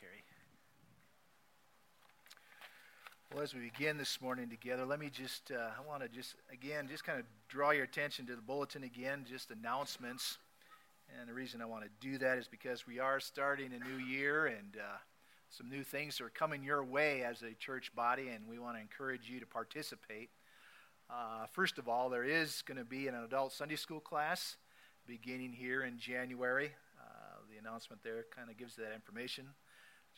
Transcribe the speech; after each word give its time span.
Terry. 0.00 0.22
Well, 3.34 3.42
as 3.42 3.54
we 3.54 3.60
begin 3.60 3.98
this 3.98 4.18
morning 4.22 4.48
together, 4.48 4.86
let 4.86 4.98
me 4.98 5.10
just, 5.10 5.50
uh, 5.50 5.72
I 5.78 5.86
want 5.86 6.02
to 6.02 6.08
just, 6.08 6.36
again, 6.50 6.88
just 6.88 7.04
kind 7.04 7.20
of 7.20 7.26
draw 7.48 7.72
your 7.72 7.84
attention 7.84 8.24
to 8.26 8.34
the 8.34 8.40
bulletin 8.40 8.82
again, 8.82 9.26
just 9.28 9.50
announcements. 9.50 10.38
And 11.18 11.28
the 11.28 11.34
reason 11.34 11.60
I 11.60 11.66
want 11.66 11.84
to 11.84 11.90
do 12.00 12.16
that 12.16 12.38
is 12.38 12.48
because 12.48 12.86
we 12.86 12.98
are 12.98 13.20
starting 13.20 13.72
a 13.74 13.88
new 13.88 14.02
year 14.02 14.46
and 14.46 14.78
uh, 14.78 14.96
some 15.50 15.68
new 15.68 15.84
things 15.84 16.18
are 16.22 16.30
coming 16.30 16.64
your 16.64 16.82
way 16.82 17.22
as 17.22 17.42
a 17.42 17.52
church 17.52 17.94
body, 17.94 18.28
and 18.28 18.48
we 18.48 18.58
want 18.58 18.76
to 18.76 18.80
encourage 18.80 19.28
you 19.28 19.38
to 19.40 19.46
participate. 19.46 20.30
Uh, 21.10 21.44
first 21.52 21.76
of 21.76 21.88
all, 21.90 22.08
there 22.08 22.24
is 22.24 22.62
going 22.62 22.78
to 22.78 22.84
be 22.84 23.06
an 23.06 23.14
adult 23.16 23.52
Sunday 23.52 23.76
school 23.76 24.00
class 24.00 24.56
beginning 25.06 25.52
here 25.52 25.82
in 25.82 25.98
January. 25.98 26.70
Uh, 26.98 27.36
the 27.52 27.58
announcement 27.58 28.02
there 28.02 28.24
kind 28.34 28.48
of 28.48 28.56
gives 28.56 28.76
that 28.76 28.94
information. 28.94 29.44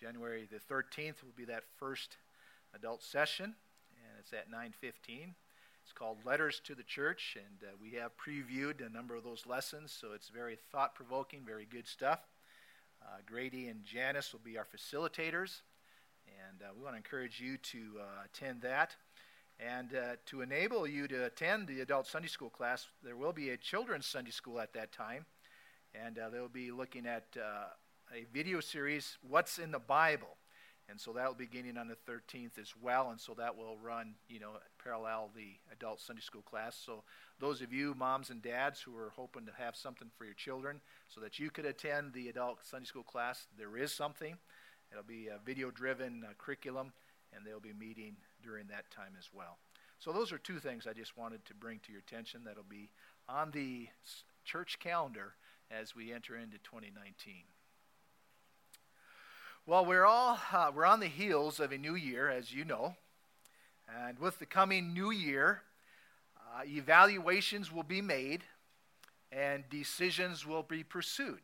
January 0.03 0.48
the 0.50 0.75
13th 0.75 1.23
will 1.23 1.32
be 1.36 1.45
that 1.45 1.63
first 1.79 2.17
adult 2.75 3.04
session, 3.04 3.54
and 3.95 4.18
it's 4.18 4.32
at 4.32 4.50
9:15. 4.50 5.36
It's 5.85 5.93
called 5.93 6.18
Letters 6.25 6.61
to 6.64 6.75
the 6.75 6.82
Church, 6.82 7.36
and 7.36 7.68
uh, 7.68 7.77
we 7.81 7.93
have 7.93 8.11
previewed 8.17 8.85
a 8.85 8.93
number 8.93 9.14
of 9.14 9.22
those 9.22 9.46
lessons, 9.46 9.93
so 9.93 10.13
it's 10.13 10.29
very 10.29 10.58
thought-provoking, 10.72 11.44
very 11.46 11.67
good 11.67 11.86
stuff. 11.86 12.18
Uh, 13.00 13.18
Grady 13.25 13.68
and 13.68 13.85
Janice 13.85 14.32
will 14.32 14.41
be 14.41 14.58
our 14.58 14.67
facilitators, 14.67 15.61
and 16.27 16.63
uh, 16.63 16.72
we 16.77 16.82
want 16.82 16.94
to 16.94 16.99
encourage 16.99 17.41
you 17.41 17.57
to 17.58 18.00
uh, 18.00 18.25
attend 18.25 18.61
that. 18.63 18.96
And 19.61 19.94
uh, 19.94 20.16
to 20.27 20.41
enable 20.41 20.85
you 20.85 21.07
to 21.07 21.27
attend 21.27 21.69
the 21.69 21.80
adult 21.80 22.08
Sunday 22.08 22.27
school 22.27 22.50
class, 22.50 22.89
there 23.05 23.16
will 23.16 23.32
be 23.32 23.50
a 23.50 23.57
children's 23.57 24.07
Sunday 24.07 24.32
school 24.32 24.58
at 24.58 24.72
that 24.72 24.91
time, 24.91 25.27
and 25.94 26.19
uh, 26.19 26.29
they'll 26.29 26.49
be 26.49 26.72
looking 26.72 27.07
at 27.07 27.36
a 28.12 28.26
video 28.32 28.61
series, 28.61 29.16
What's 29.26 29.58
in 29.58 29.71
the 29.71 29.79
Bible? 29.79 30.36
And 30.89 31.00
so 31.00 31.12
that 31.12 31.26
will 31.26 31.34
be 31.34 31.46
beginning 31.46 31.79
on 31.79 31.89
the 31.89 31.96
13th 32.11 32.58
as 32.61 32.75
well. 32.80 33.11
And 33.11 33.19
so 33.19 33.32
that 33.38 33.56
will 33.56 33.78
run, 33.78 34.14
you 34.28 34.38
know, 34.38 34.50
parallel 34.82 35.30
the 35.34 35.54
adult 35.72 36.00
Sunday 36.00 36.20
school 36.20 36.42
class. 36.42 36.77
So 36.77 37.04
those 37.41 37.62
of 37.62 37.72
you, 37.72 37.94
moms 37.94 38.28
and 38.28 38.42
dads, 38.42 38.80
who 38.80 38.94
are 38.96 39.12
hoping 39.16 39.46
to 39.46 39.52
have 39.56 39.77
something 39.77 40.10
for 40.19 40.24
your 40.27 40.34
children 40.34 40.80
so 41.08 41.20
that 41.22 41.38
you 41.38 41.50
could 41.50 41.64
attend 41.64 42.12
the 42.12 42.28
adult 42.28 42.58
Sunday 42.62 42.84
school 42.84 43.04
class, 43.04 43.46
there 43.56 43.77
is 43.77 43.92
something. 43.92 44.36
It'll 44.91 45.04
be 45.04 45.28
a 45.28 45.38
video 45.42 45.70
driven 45.70 46.24
uh, 46.28 46.32
curriculum, 46.36 46.92
and 47.32 47.47
they'll 47.47 47.60
be 47.60 47.72
meeting 47.72 48.16
during 48.42 48.66
that 48.66 48.91
time 48.91 49.12
as 49.19 49.30
well. 49.32 49.56
So 49.98 50.12
those 50.12 50.32
are 50.32 50.38
two 50.38 50.58
things 50.58 50.86
I 50.86 50.92
just 50.92 51.16
wanted 51.16 51.47
to 51.47 51.54
bring 51.54 51.78
to 51.86 51.92
your 51.92 52.00
attention 52.00 52.42
that'll 52.44 52.64
be 52.64 52.91
on 53.28 53.52
the 53.52 53.88
church 54.44 54.78
calendar 54.80 55.34
as 55.70 55.94
we 55.94 56.12
enter 56.12 56.36
into 56.36 56.58
2019. 56.58 57.44
Well, 59.64 59.86
we're 59.86 60.05
all 60.05 60.41
uh, 60.52 60.72
we're 60.74 60.84
on 60.84 60.98
the 60.98 61.06
heels 61.06 61.60
of 61.60 61.70
a 61.70 61.78
new 61.78 61.94
year, 61.94 62.28
as 62.28 62.52
you 62.52 62.64
know, 62.64 62.96
and 63.88 64.19
with 64.19 64.41
the 64.41 64.44
coming 64.44 64.92
new 64.92 65.12
year, 65.12 65.62
uh, 66.36 66.62
evaluations 66.66 67.70
will 67.70 67.84
be 67.84 68.02
made, 68.02 68.42
and 69.30 69.62
decisions 69.70 70.44
will 70.44 70.64
be 70.64 70.82
pursued, 70.82 71.42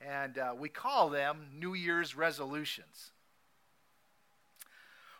and 0.00 0.38
uh, 0.38 0.54
we 0.58 0.70
call 0.70 1.10
them 1.10 1.48
New 1.54 1.74
Year's 1.74 2.16
resolutions. 2.16 3.10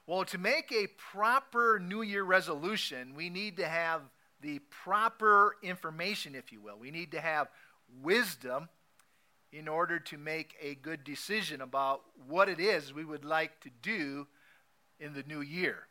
Well, 0.07 0.25
to 0.25 0.39
make 0.39 0.73
a 0.73 0.87
proper 1.13 1.79
New 1.79 2.01
Year 2.01 2.25
resolution, 2.25 3.13
we 3.15 3.29
need 3.29 3.59
to 3.59 3.69
have 3.69 4.01
the 4.41 4.61
proper 4.71 5.57
information, 5.63 6.35
if 6.35 6.53
you 6.53 6.63
will. 6.63 6.79
We 6.79 6.91
need 6.91 7.13
to 7.13 7.21
have 7.21 7.49
wisdom 8.03 8.71
in 9.53 9.69
order 9.69 9.99
to 9.99 10.17
make 10.17 10.57
a 10.61 10.75
good 10.77 11.05
decision 11.05 11.61
about 11.61 12.03
what 12.27 12.49
it 12.49 12.59
is 12.59 12.93
we 12.93 13.05
would 13.05 13.25
like 13.25 13.61
to 13.61 13.71
do 13.83 14.27
in 14.99 15.13
the 15.13 15.23
new 15.25 15.41
year. 15.41 15.87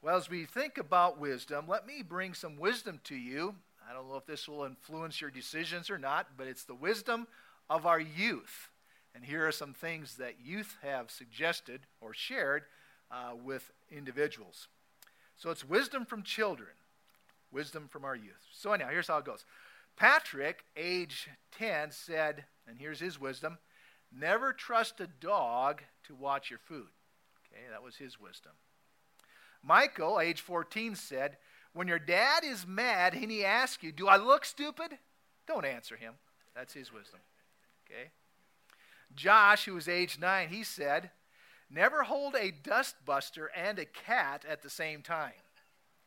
Well, 0.00 0.16
as 0.16 0.30
we 0.30 0.46
think 0.46 0.78
about 0.78 1.20
wisdom, 1.20 1.66
let 1.68 1.86
me 1.86 2.02
bring 2.02 2.34
some 2.34 2.56
wisdom 2.56 3.00
to 3.04 3.14
you. 3.14 3.54
I 3.88 3.92
don't 3.92 4.08
know 4.08 4.16
if 4.16 4.26
this 4.26 4.48
will 4.48 4.64
influence 4.64 5.20
your 5.20 5.30
decisions 5.30 5.90
or 5.90 5.98
not, 5.98 6.28
but 6.36 6.46
it's 6.46 6.64
the 6.64 6.74
wisdom 6.74 7.26
of 7.68 7.86
our 7.86 8.00
youth. 8.00 8.70
And 9.14 9.24
here 9.24 9.46
are 9.46 9.52
some 9.52 9.74
things 9.74 10.16
that 10.16 10.40
youth 10.42 10.76
have 10.82 11.10
suggested 11.10 11.82
or 12.00 12.14
shared 12.14 12.64
uh, 13.10 13.32
with 13.44 13.70
individuals. 13.90 14.68
So 15.36 15.50
it's 15.50 15.68
wisdom 15.68 16.06
from 16.06 16.22
children, 16.22 16.70
wisdom 17.50 17.88
from 17.88 18.04
our 18.04 18.16
youth. 18.16 18.42
So, 18.52 18.72
anyhow, 18.72 18.90
here's 18.90 19.08
how 19.08 19.18
it 19.18 19.24
goes. 19.24 19.44
Patrick, 19.96 20.64
age 20.76 21.28
10, 21.58 21.90
said, 21.90 22.44
and 22.66 22.78
here's 22.78 23.00
his 23.00 23.20
wisdom 23.20 23.58
never 24.14 24.52
trust 24.52 25.00
a 25.00 25.06
dog 25.06 25.82
to 26.04 26.14
watch 26.14 26.50
your 26.50 26.58
food. 26.58 26.88
Okay, 27.46 27.62
that 27.70 27.82
was 27.82 27.96
his 27.96 28.20
wisdom. 28.20 28.52
Michael, 29.62 30.20
age 30.20 30.40
14, 30.40 30.94
said, 30.96 31.38
When 31.72 31.88
your 31.88 31.98
dad 31.98 32.44
is 32.44 32.66
mad 32.66 33.14
and 33.14 33.30
he 33.30 33.44
asks 33.44 33.82
you, 33.82 33.92
Do 33.92 34.08
I 34.08 34.16
look 34.16 34.44
stupid? 34.44 34.98
Don't 35.46 35.64
answer 35.64 35.96
him. 35.96 36.14
That's 36.54 36.74
his 36.74 36.92
wisdom. 36.92 37.20
Okay? 37.86 38.10
Josh, 39.14 39.64
who 39.64 39.74
was 39.74 39.88
age 39.88 40.18
9, 40.18 40.48
he 40.48 40.64
said, 40.64 41.10
Never 41.70 42.02
hold 42.02 42.34
a 42.34 42.52
dustbuster 42.52 43.46
and 43.56 43.78
a 43.78 43.86
cat 43.86 44.44
at 44.48 44.62
the 44.62 44.70
same 44.70 45.02
time. 45.02 45.32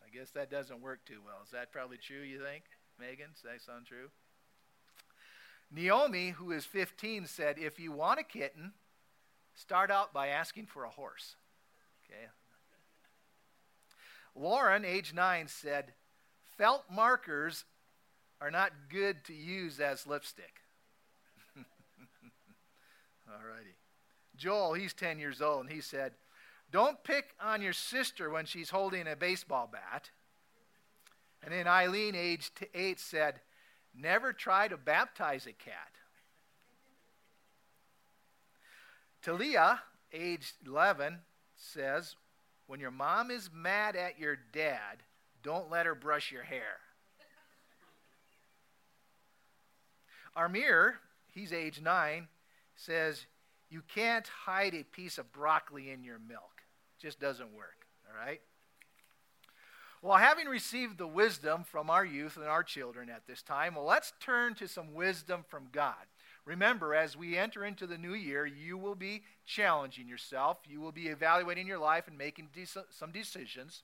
I 0.03 0.16
guess 0.16 0.29
that 0.31 0.52
doesn't 0.52 0.81
work 0.81 1.06
too 1.06 1.22
well. 1.25 1.38
Is 1.44 1.52
that 1.52 1.72
probably 1.72 1.97
true, 1.97 2.22
you 2.22 2.40
think? 2.40 2.63
Megan, 3.00 3.31
does 3.33 3.41
that 3.44 3.61
sound 3.61 3.85
true? 3.85 4.09
Naomi, 5.72 6.29
who 6.29 6.51
is 6.51 6.66
15, 6.66 7.25
said, 7.25 7.57
If 7.57 7.79
you 7.79 7.91
want 7.91 8.19
a 8.19 8.23
kitten, 8.23 8.73
start 9.53 9.91
out 9.91 10.13
by 10.13 10.28
asking 10.28 10.67
for 10.67 10.85
a 10.85 10.89
horse. 10.89 11.35
Okay. 12.05 12.28
Lauren, 14.35 14.85
age 14.85 15.13
9, 15.13 15.47
said, 15.47 15.94
Felt 16.57 16.84
markers 16.89 17.66
are 18.39 18.51
not 18.51 18.72
good 18.89 19.23
to 19.25 19.34
use 19.34 19.79
as 19.79 20.07
lipstick. 20.07 20.61
All 23.28 23.41
righty. 23.45 23.75
Joel, 24.35 24.73
he's 24.73 24.94
10 24.94 25.19
years 25.19 25.41
old, 25.41 25.61
and 25.61 25.73
he 25.73 25.81
said, 25.81 26.13
Don't 26.72 27.03
pick 27.03 27.34
on 27.41 27.61
your 27.61 27.73
sister 27.73 28.29
when 28.29 28.45
she's 28.45 28.69
holding 28.69 29.07
a 29.07 29.16
baseball 29.16 29.69
bat. 29.72 30.11
And 31.45 31.53
then 31.53 31.67
Eileen, 31.67 32.16
age 32.16 32.51
eight, 32.73 33.00
said, 33.00 33.39
Never 33.94 34.33
try 34.33 34.67
to 34.67 34.78
baptize 34.78 35.45
a 35.45 35.53
cat. 35.53 35.91
Talia, 39.22 39.81
age 40.11 40.53
11, 40.66 41.19
says, 41.55 42.16
When 42.66 42.79
your 42.79 42.91
mom 42.91 43.29
is 43.29 43.51
mad 43.53 43.95
at 43.95 44.19
your 44.19 44.38
dad, 44.53 45.03
don't 45.44 45.69
let 45.69 45.85
her 45.85 45.95
brush 45.95 46.31
your 46.31 46.44
hair. 46.44 46.79
Armir, 50.35 50.95
he's 51.31 51.53
age 51.53 51.79
9, 51.79 52.28
says, 52.75 53.28
You 53.69 53.84
can't 53.94 54.28
hide 54.28 54.73
a 54.73 54.84
piece 54.84 55.19
of 55.19 55.31
broccoli 55.31 55.91
in 55.91 56.03
your 56.03 56.19
milk. 56.19 56.63
Just 57.00 57.19
doesn't 57.19 57.53
work, 57.53 57.85
all 58.09 58.17
right? 58.17 58.41
Well, 60.05 60.19
having 60.19 60.45
received 60.45 60.99
the 60.99 61.07
wisdom 61.07 61.63
from 61.63 61.89
our 61.89 62.05
youth 62.05 62.38
and 62.38 62.45
our 62.45 62.61
children 62.61 63.09
at 63.09 63.25
this 63.25 63.41
time, 63.41 63.73
well, 63.73 63.85
let's 63.85 64.13
turn 64.19 64.53
to 64.53 64.67
some 64.67 64.93
wisdom 64.93 65.43
from 65.47 65.69
God. 65.71 65.95
Remember, 66.45 66.93
as 66.93 67.17
we 67.17 67.35
enter 67.35 67.66
into 67.66 67.88
the 67.88 67.97
new 67.97 68.13
year, 68.13 68.45
you 68.45 68.77
will 68.77 68.93
be 68.93 69.23
challenging 69.47 70.07
yourself. 70.07 70.57
You 70.69 70.79
will 70.79 70.91
be 70.91 71.07
evaluating 71.07 71.66
your 71.66 71.79
life 71.79 72.07
and 72.07 72.19
making 72.19 72.49
de- 72.53 72.67
some 72.67 73.11
decisions. 73.11 73.81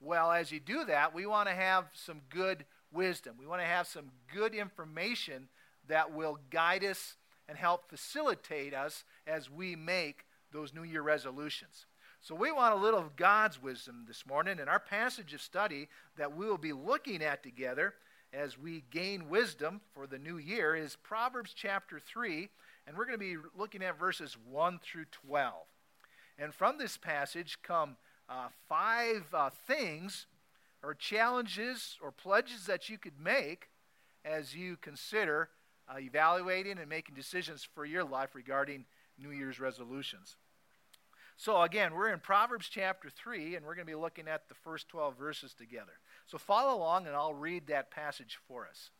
Well, 0.00 0.32
as 0.32 0.50
you 0.50 0.58
do 0.58 0.86
that, 0.86 1.14
we 1.14 1.26
want 1.26 1.50
to 1.50 1.54
have 1.54 1.84
some 1.92 2.22
good 2.30 2.64
wisdom. 2.90 3.36
We 3.38 3.46
want 3.46 3.60
to 3.60 3.66
have 3.66 3.86
some 3.86 4.10
good 4.34 4.54
information 4.54 5.50
that 5.86 6.14
will 6.14 6.38
guide 6.48 6.82
us 6.82 7.16
and 7.46 7.58
help 7.58 7.90
facilitate 7.90 8.72
us 8.72 9.04
as 9.26 9.50
we 9.50 9.76
make 9.76 10.24
those 10.50 10.72
New 10.72 10.84
Year 10.84 11.02
resolutions. 11.02 11.84
So, 12.20 12.34
we 12.34 12.50
want 12.50 12.74
a 12.74 12.78
little 12.78 12.98
of 12.98 13.14
God's 13.14 13.62
wisdom 13.62 14.04
this 14.06 14.26
morning, 14.26 14.58
and 14.58 14.68
our 14.68 14.80
passage 14.80 15.32
of 15.34 15.40
study 15.40 15.88
that 16.16 16.36
we 16.36 16.46
will 16.46 16.58
be 16.58 16.72
looking 16.72 17.22
at 17.22 17.44
together 17.44 17.94
as 18.32 18.58
we 18.58 18.84
gain 18.90 19.28
wisdom 19.28 19.80
for 19.94 20.06
the 20.06 20.18
new 20.18 20.36
year 20.36 20.74
is 20.74 20.96
Proverbs 20.96 21.52
chapter 21.54 22.00
3, 22.00 22.48
and 22.86 22.96
we're 22.96 23.06
going 23.06 23.18
to 23.18 23.24
be 23.24 23.36
looking 23.56 23.82
at 23.84 23.98
verses 23.98 24.36
1 24.50 24.80
through 24.82 25.06
12. 25.12 25.54
And 26.38 26.52
from 26.52 26.76
this 26.76 26.96
passage 26.96 27.58
come 27.62 27.96
uh, 28.28 28.48
five 28.68 29.24
uh, 29.32 29.50
things 29.66 30.26
or 30.82 30.94
challenges 30.94 31.96
or 32.02 32.10
pledges 32.10 32.66
that 32.66 32.88
you 32.88 32.98
could 32.98 33.20
make 33.22 33.68
as 34.24 34.54
you 34.54 34.76
consider 34.76 35.50
uh, 35.88 35.98
evaluating 35.98 36.78
and 36.78 36.88
making 36.88 37.14
decisions 37.14 37.66
for 37.74 37.84
your 37.84 38.04
life 38.04 38.34
regarding 38.34 38.84
New 39.18 39.30
Year's 39.30 39.60
resolutions. 39.60 40.36
So, 41.40 41.62
again, 41.62 41.94
we're 41.94 42.12
in 42.12 42.18
Proverbs 42.18 42.68
chapter 42.68 43.08
3, 43.08 43.54
and 43.54 43.64
we're 43.64 43.76
going 43.76 43.86
to 43.86 43.92
be 43.92 43.94
looking 43.94 44.26
at 44.26 44.48
the 44.48 44.56
first 44.56 44.88
12 44.88 45.16
verses 45.16 45.54
together. 45.54 45.92
So, 46.26 46.36
follow 46.36 46.76
along, 46.76 47.06
and 47.06 47.14
I'll 47.14 47.32
read 47.32 47.68
that 47.68 47.92
passage 47.92 48.40
for 48.48 48.66
us. 48.66 48.90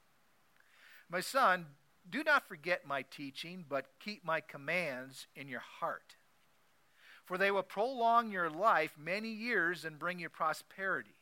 My 1.11 1.19
son, 1.21 1.67
Do 2.09 2.23
not 2.23 2.47
forget 2.47 2.87
my 2.87 3.03
teaching, 3.03 3.65
but 3.69 3.87
keep 3.99 4.25
my 4.25 4.41
commands 4.41 5.27
in 5.35 5.49
your 5.49 5.65
heart. 5.81 6.15
For 7.25 7.39
they 7.39 7.51
will 7.51 7.65
prolong 7.65 8.31
your 8.31 8.49
life 8.49 8.93
many 8.97 9.31
years 9.31 9.85
and 9.85 9.99
bring 9.99 10.21
you 10.21 10.29
prosperity. 10.29 11.17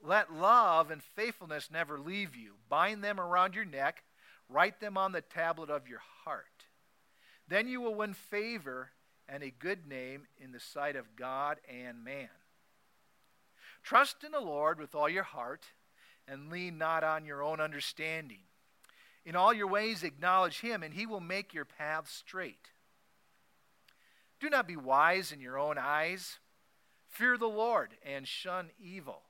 Let 0.00 0.32
love 0.32 0.92
and 0.92 1.02
faithfulness 1.02 1.68
never 1.68 1.98
leave 1.98 2.36
you. 2.36 2.54
Bind 2.68 3.02
them 3.02 3.18
around 3.18 3.56
your 3.56 3.64
neck, 3.64 4.04
write 4.48 4.78
them 4.78 4.96
on 4.96 5.10
the 5.10 5.20
tablet 5.20 5.68
of 5.68 5.88
your 5.88 6.00
heart. 6.24 6.46
Then 7.48 7.66
you 7.66 7.80
will 7.80 7.96
win 7.96 8.14
favor 8.14 8.92
and 9.32 9.42
a 9.42 9.50
good 9.50 9.86
name 9.86 10.26
in 10.42 10.52
the 10.52 10.60
sight 10.60 10.96
of 10.96 11.14
God 11.16 11.58
and 11.68 12.04
man. 12.04 12.28
Trust 13.82 14.24
in 14.24 14.32
the 14.32 14.40
Lord 14.40 14.78
with 14.80 14.94
all 14.94 15.08
your 15.08 15.22
heart 15.22 15.64
and 16.26 16.50
lean 16.50 16.78
not 16.78 17.04
on 17.04 17.24
your 17.24 17.42
own 17.42 17.60
understanding. 17.60 18.40
In 19.24 19.36
all 19.36 19.54
your 19.54 19.68
ways 19.68 20.02
acknowledge 20.02 20.60
him, 20.60 20.82
and 20.82 20.94
he 20.94 21.06
will 21.06 21.20
make 21.20 21.54
your 21.54 21.64
paths 21.64 22.12
straight. 22.12 22.70
Do 24.40 24.50
not 24.50 24.66
be 24.66 24.76
wise 24.76 25.30
in 25.30 25.40
your 25.40 25.58
own 25.58 25.76
eyes. 25.78 26.38
Fear 27.08 27.38
the 27.38 27.46
Lord 27.46 27.90
and 28.04 28.26
shun 28.26 28.70
evil. 28.80 29.22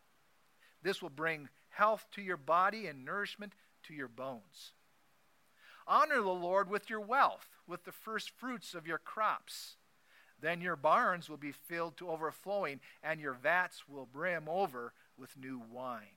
This 0.83 1.03
will 1.03 1.11
bring 1.11 1.49
health 1.71 2.07
to 2.13 2.23
your 2.23 2.37
body 2.37 2.87
and 2.87 3.05
nourishment 3.05 3.53
to 3.85 3.95
your 3.95 4.09
bones. 4.09 4.73
Honor 5.87 6.23
the 6.23 6.29
Lord 6.29 6.71
with 6.71 6.89
your 6.89 7.01
wealth, 7.01 7.49
with 7.67 7.85
the 7.85 7.93
first 7.93 8.31
fruits 8.31 8.75
of 8.75 8.87
your 8.87 8.99
crops. 8.99 9.77
Then 10.41 10.61
your 10.61 10.77
barns 10.77 11.29
will 11.29 11.37
be 11.37 11.53
filled 11.53 11.97
to 11.99 12.11
overflowing, 12.11 12.81
and 13.03 13.21
your 13.21 13.35
vats 13.35 13.89
will 13.89 14.07
brim 14.07 14.49
over 14.49 14.93
with 15.19 15.37
new 15.37 15.61
wine. 15.71 16.17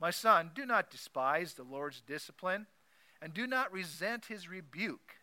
My 0.00 0.10
son, 0.10 0.50
do 0.54 0.64
not 0.64 0.90
despise 0.90 1.54
the 1.54 1.62
Lord's 1.62 2.00
discipline, 2.00 2.66
and 3.20 3.34
do 3.34 3.46
not 3.46 3.72
resent 3.72 4.26
his 4.26 4.48
rebuke, 4.48 5.16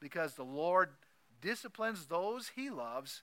because 0.00 0.34
the 0.34 0.44
Lord 0.44 0.90
disciplines 1.40 2.06
those 2.06 2.52
he 2.54 2.70
loves 2.70 3.22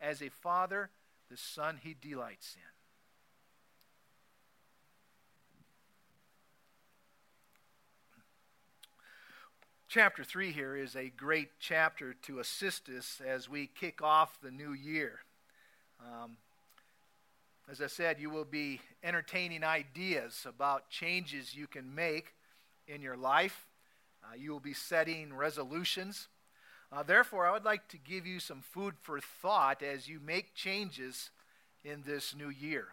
as 0.00 0.20
a 0.20 0.28
father 0.28 0.90
the 1.30 1.36
son 1.36 1.78
he 1.82 1.94
delights 1.98 2.56
in. 2.56 2.73
Chapter 9.94 10.24
3 10.24 10.50
here 10.50 10.74
is 10.74 10.96
a 10.96 11.08
great 11.08 11.50
chapter 11.60 12.14
to 12.22 12.40
assist 12.40 12.88
us 12.88 13.20
as 13.24 13.48
we 13.48 13.68
kick 13.68 14.02
off 14.02 14.40
the 14.42 14.50
new 14.50 14.72
year. 14.72 15.20
Um, 16.00 16.36
as 17.70 17.80
I 17.80 17.86
said, 17.86 18.18
you 18.18 18.28
will 18.28 18.44
be 18.44 18.80
entertaining 19.04 19.62
ideas 19.62 20.46
about 20.48 20.90
changes 20.90 21.54
you 21.54 21.68
can 21.68 21.94
make 21.94 22.34
in 22.88 23.02
your 23.02 23.16
life. 23.16 23.66
Uh, 24.24 24.34
you 24.36 24.50
will 24.50 24.58
be 24.58 24.74
setting 24.74 25.32
resolutions. 25.32 26.26
Uh, 26.90 27.04
therefore, 27.04 27.46
I 27.46 27.52
would 27.52 27.64
like 27.64 27.86
to 27.90 27.96
give 27.96 28.26
you 28.26 28.40
some 28.40 28.62
food 28.62 28.94
for 29.00 29.20
thought 29.20 29.80
as 29.80 30.08
you 30.08 30.18
make 30.18 30.56
changes 30.56 31.30
in 31.84 32.02
this 32.04 32.34
new 32.34 32.50
year. 32.50 32.88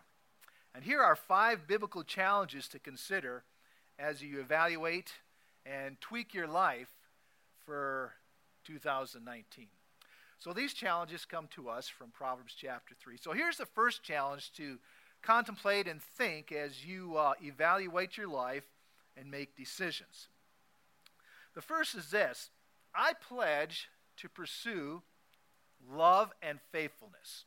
And 0.76 0.84
here 0.84 1.02
are 1.02 1.16
five 1.16 1.66
biblical 1.66 2.04
challenges 2.04 2.68
to 2.68 2.78
consider 2.78 3.42
as 3.98 4.22
you 4.22 4.40
evaluate 4.40 5.14
and 5.66 6.00
tweak 6.02 6.34
your 6.34 6.48
life 6.48 6.90
for 7.66 8.14
2019. 8.66 9.68
So 10.40 10.54
these 10.54 10.74
challenges 10.74 11.26
come 11.26 11.48
to 11.52 11.70
us 11.70 11.88
from 11.88 12.10
Proverbs 12.10 12.56
chapter 12.58 12.96
3. 13.00 13.18
So 13.18 13.32
here's 13.32 13.58
the 13.58 13.66
first 13.66 14.02
challenge 14.02 14.52
to 14.54 14.80
contemplate 15.22 15.88
and 15.88 16.02
think 16.02 16.52
as 16.52 16.84
you 16.84 17.16
uh, 17.16 17.34
evaluate 17.44 18.18
your 18.18 18.28
life 18.28 18.64
and 19.16 19.30
make 19.30 19.56
decisions. 19.56 20.30
The 21.54 21.62
first 21.62 21.94
is 21.96 22.10
this 22.10 22.50
I 22.96 23.14
pledge 23.14 23.90
to 24.18 24.30
pursue 24.30 25.04
love 25.92 26.32
and 26.42 26.60
faithfulness. 26.72 27.46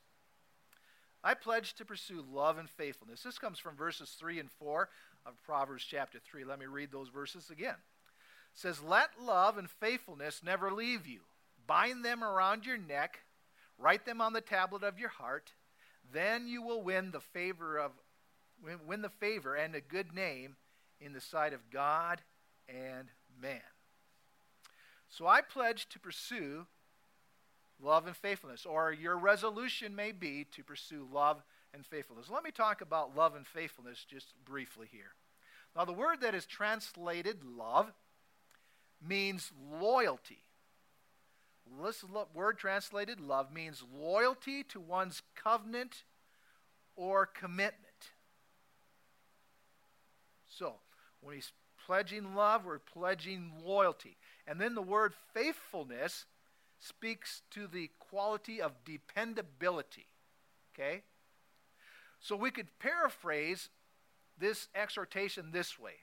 I 1.24 1.34
pledge 1.34 1.74
to 1.74 1.84
pursue 1.84 2.22
love 2.32 2.58
and 2.58 2.68
faithfulness. 2.68 3.22
This 3.22 3.38
comes 3.38 3.58
from 3.58 3.76
verses 3.76 4.14
3 4.20 4.38
and 4.38 4.50
4 4.50 4.88
of 5.26 5.42
Proverbs 5.42 5.84
chapter 5.84 6.18
3. 6.18 6.44
Let 6.44 6.60
me 6.60 6.66
read 6.66 6.92
those 6.92 7.08
verses 7.08 7.50
again 7.50 7.76
says, 8.54 8.82
Let 8.82 9.22
love 9.22 9.58
and 9.58 9.68
faithfulness 9.68 10.42
never 10.44 10.72
leave 10.72 11.06
you. 11.06 11.20
Bind 11.66 12.04
them 12.04 12.22
around 12.22 12.66
your 12.66 12.78
neck, 12.78 13.20
write 13.78 14.06
them 14.06 14.20
on 14.20 14.32
the 14.32 14.40
tablet 14.40 14.82
of 14.82 14.98
your 14.98 15.08
heart. 15.08 15.52
Then 16.12 16.46
you 16.46 16.62
will 16.62 16.82
win 16.82 17.10
the 17.10 17.20
favor 17.20 17.78
of 17.78 17.92
win 18.86 19.02
the 19.02 19.08
favor 19.08 19.54
and 19.54 19.74
a 19.74 19.80
good 19.80 20.14
name 20.14 20.56
in 21.00 21.12
the 21.12 21.20
sight 21.20 21.52
of 21.52 21.70
God 21.70 22.22
and 22.68 23.08
man. 23.40 23.60
So 25.08 25.26
I 25.26 25.42
pledge 25.42 25.88
to 25.90 25.98
pursue 25.98 26.66
love 27.82 28.06
and 28.06 28.16
faithfulness, 28.16 28.64
or 28.64 28.92
your 28.92 29.18
resolution 29.18 29.94
may 29.94 30.12
be 30.12 30.46
to 30.52 30.62
pursue 30.62 31.06
love 31.12 31.42
and 31.74 31.84
faithfulness. 31.84 32.30
Let 32.30 32.44
me 32.44 32.50
talk 32.50 32.80
about 32.80 33.16
love 33.16 33.34
and 33.34 33.46
faithfulness 33.46 34.06
just 34.08 34.32
briefly 34.44 34.88
here. 34.90 35.12
Now, 35.76 35.84
the 35.84 35.92
word 35.92 36.20
that 36.20 36.34
is 36.34 36.46
translated 36.46 37.38
love 37.44 37.92
means 39.06 39.52
loyalty. 39.80 40.42
This 41.82 42.04
word 42.34 42.58
translated 42.58 43.20
love 43.20 43.52
means 43.52 43.82
loyalty 43.92 44.62
to 44.64 44.80
one's 44.80 45.22
covenant 45.34 46.04
or 46.96 47.26
commitment. 47.26 48.12
So, 50.46 50.74
when 51.20 51.34
he's 51.34 51.52
pledging 51.84 52.34
love, 52.34 52.64
we're 52.64 52.78
pledging 52.78 53.52
loyalty. 53.64 54.16
And 54.46 54.60
then 54.60 54.74
the 54.74 54.82
word 54.82 55.14
faithfulness 55.32 56.26
speaks 56.78 57.42
to 57.50 57.66
the 57.66 57.90
quality 57.98 58.60
of 58.60 58.84
dependability. 58.84 60.06
Okay? 60.74 61.02
So 62.20 62.36
we 62.36 62.50
could 62.50 62.78
paraphrase 62.78 63.68
this 64.38 64.68
exhortation 64.74 65.50
this 65.52 65.78
way 65.78 65.94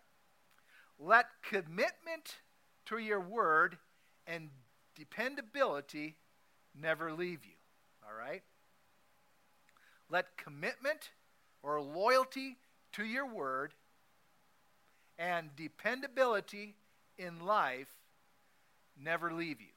Let 0.99 1.25
commitment 1.41 2.37
to 2.85 2.97
your 2.97 3.19
word 3.19 3.77
and 4.27 4.49
dependability 4.95 6.15
never 6.79 7.11
leave 7.13 7.45
you. 7.45 7.53
All 8.03 8.17
right? 8.17 8.43
Let 10.09 10.37
commitment 10.37 11.11
or 11.63 11.81
loyalty 11.81 12.57
to 12.93 13.03
your 13.03 13.25
word 13.25 13.73
and 15.17 15.55
dependability 15.55 16.75
in 17.17 17.39
life 17.39 17.87
never 18.99 19.31
leave 19.31 19.61
you. 19.61 19.67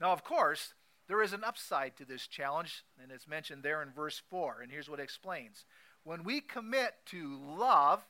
Now, 0.00 0.12
of 0.12 0.24
course, 0.24 0.72
there 1.08 1.22
is 1.22 1.32
an 1.32 1.44
upside 1.44 1.96
to 1.96 2.04
this 2.04 2.26
challenge, 2.26 2.84
and 3.02 3.10
it's 3.10 3.28
mentioned 3.28 3.62
there 3.62 3.82
in 3.82 3.90
verse 3.90 4.22
4. 4.30 4.60
And 4.62 4.70
here's 4.70 4.88
what 4.88 5.00
it 5.00 5.02
explains 5.02 5.64
When 6.04 6.24
we 6.24 6.40
commit 6.40 6.94
to 7.06 7.36
love, 7.36 8.06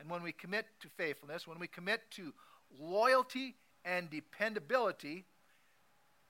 and 0.00 0.10
when 0.10 0.22
we 0.22 0.32
commit 0.32 0.66
to 0.80 0.88
faithfulness, 0.88 1.46
when 1.46 1.58
we 1.58 1.66
commit 1.66 2.02
to 2.12 2.32
loyalty 2.78 3.54
and 3.84 4.10
dependability, 4.10 5.24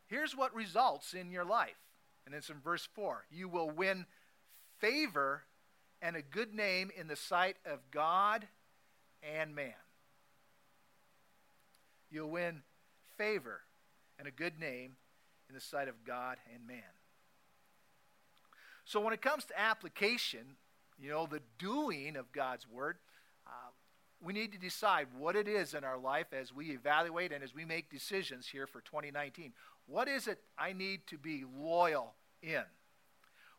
here's 0.07 0.37
what 0.37 0.55
results 0.55 1.15
in 1.15 1.31
your 1.31 1.45
life. 1.45 1.77
And 2.25 2.35
it's 2.35 2.51
in 2.51 2.61
verse 2.61 2.89
4 2.95 3.25
you 3.31 3.49
will 3.49 3.71
win 3.71 4.07
favor 4.79 5.43
and 6.03 6.17
a 6.17 6.23
good 6.23 6.55
name 6.55 6.91
in 6.97 7.09
the 7.09 7.17
sight 7.17 7.57
of 7.65 7.79
God 7.91 8.47
and 9.23 9.55
man. 9.55 9.73
You'll 12.11 12.31
win 12.31 12.63
favor 13.17 13.63
and 14.19 14.29
a 14.29 14.31
good 14.31 14.59
name 14.61 14.97
in 15.49 15.55
the 15.55 15.61
sight 15.61 15.89
of 15.89 16.05
God 16.05 16.37
and 16.55 16.67
man. 16.67 16.83
So 18.85 19.01
when 19.01 19.13
it 19.13 19.21
comes 19.21 19.45
to 19.47 19.59
application, 19.59 20.57
you 20.99 21.11
know, 21.11 21.27
the 21.27 21.43
doing 21.59 22.17
of 22.17 22.31
God's 22.33 22.69
word, 22.69 22.99
uh, 23.47 23.71
we 24.21 24.33
need 24.33 24.53
to 24.53 24.59
decide 24.59 25.09
what 25.19 25.37
it 25.37 25.47
is 25.47 25.75
in 25.75 25.85
our 25.85 25.99
life 25.99 26.33
as 26.33 26.53
we 26.53 26.71
evaluate 26.71 27.33
and 27.33 27.45
as 27.45 27.55
we 27.55 27.65
make 27.65 27.91
decisions 27.91 28.47
here 28.47 28.67
for 28.67 28.81
2019. 28.81 29.53
What 29.87 30.09
is 30.09 30.27
it 30.27 30.41
I 30.59 30.73
need 30.73 31.07
to 31.09 31.19
be 31.19 31.45
loyal 31.59 32.15
in? 32.43 32.65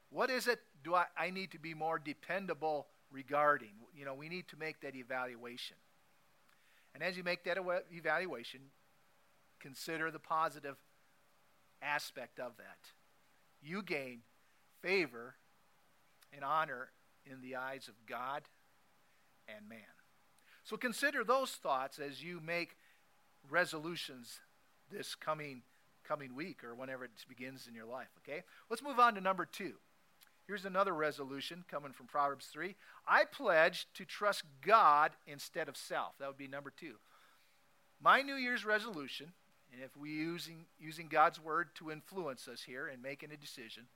What 0.09 0.29
is 0.29 0.47
it 0.47 0.59
do 0.83 0.95
I, 0.95 1.05
I 1.17 1.29
need 1.29 1.51
to 1.51 1.59
be 1.59 1.73
more 1.73 1.99
dependable 1.99 2.87
regarding? 3.11 3.73
You 3.95 4.05
know, 4.05 4.13
we 4.13 4.29
need 4.29 4.47
to 4.49 4.57
make 4.57 4.81
that 4.81 4.95
evaluation. 4.95 5.77
And 6.93 7.03
as 7.03 7.15
you 7.15 7.23
make 7.23 7.43
that 7.43 7.57
evaluation, 7.91 8.61
consider 9.59 10.09
the 10.09 10.19
positive 10.19 10.75
aspect 11.81 12.39
of 12.39 12.57
that. 12.57 12.77
You 13.61 13.83
gain 13.83 14.21
favor 14.81 15.35
and 16.33 16.43
honor 16.43 16.89
in 17.25 17.41
the 17.41 17.55
eyes 17.55 17.87
of 17.87 17.93
God 18.07 18.43
and 19.47 19.67
man. 19.69 19.79
So 20.63 20.77
consider 20.77 21.23
those 21.23 21.51
thoughts 21.51 21.99
as 21.99 22.23
you 22.23 22.41
make 22.45 22.77
resolutions 23.49 24.39
this 24.91 25.15
coming 25.15 25.61
coming 26.07 26.35
week 26.35 26.63
or 26.63 26.73
whenever 26.73 27.03
it 27.03 27.11
begins 27.27 27.67
in 27.67 27.75
your 27.75 27.85
life, 27.85 28.07
okay? 28.19 28.43
Let's 28.69 28.81
move 28.81 28.97
on 28.97 29.15
to 29.15 29.21
number 29.21 29.45
2. 29.45 29.73
Here's 30.47 30.63
another 30.63 30.93
resolution 30.93 31.65
coming 31.69 31.91
from 31.91 32.07
Proverbs 32.07 32.45
3. 32.45 32.75
I 33.05 33.25
pledge 33.25 33.85
to 33.95 34.05
trust 34.05 34.43
God 34.65 35.11
instead 35.27 35.67
of 35.67 35.75
self. 35.75 36.17
That 36.19 36.27
would 36.27 36.37
be 36.37 36.47
number 36.47 36.71
two. 36.71 36.93
My 38.01 38.21
New 38.21 38.35
Year's 38.35 38.63
resolution, 38.63 39.33
and 39.73 39.83
if 39.83 39.97
we 39.97 40.11
using 40.11 40.65
using 40.79 41.09
God's 41.09 41.43
word 41.43 41.75
to 41.75 41.91
influence 41.91 42.47
us 42.47 42.63
here 42.63 42.87
and 42.87 43.01
making 43.01 43.33
a 43.33 43.37
decision, 43.37 43.87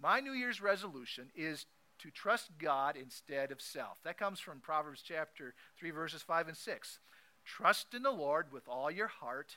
my 0.00 0.20
New 0.20 0.32
Year's 0.32 0.62
resolution 0.62 1.32
is 1.34 1.66
to 2.02 2.10
trust 2.10 2.50
God 2.58 2.96
instead 2.96 3.50
of 3.50 3.60
self. 3.60 3.98
That 4.04 4.18
comes 4.18 4.40
from 4.40 4.60
Proverbs 4.60 5.02
chapter 5.06 5.54
3 5.78 5.90
verses 5.90 6.22
5 6.22 6.48
and 6.48 6.56
6. 6.56 6.98
Trust 7.44 7.94
in 7.94 8.02
the 8.02 8.10
Lord 8.10 8.52
with 8.52 8.68
all 8.68 8.90
your 8.90 9.08
heart 9.08 9.56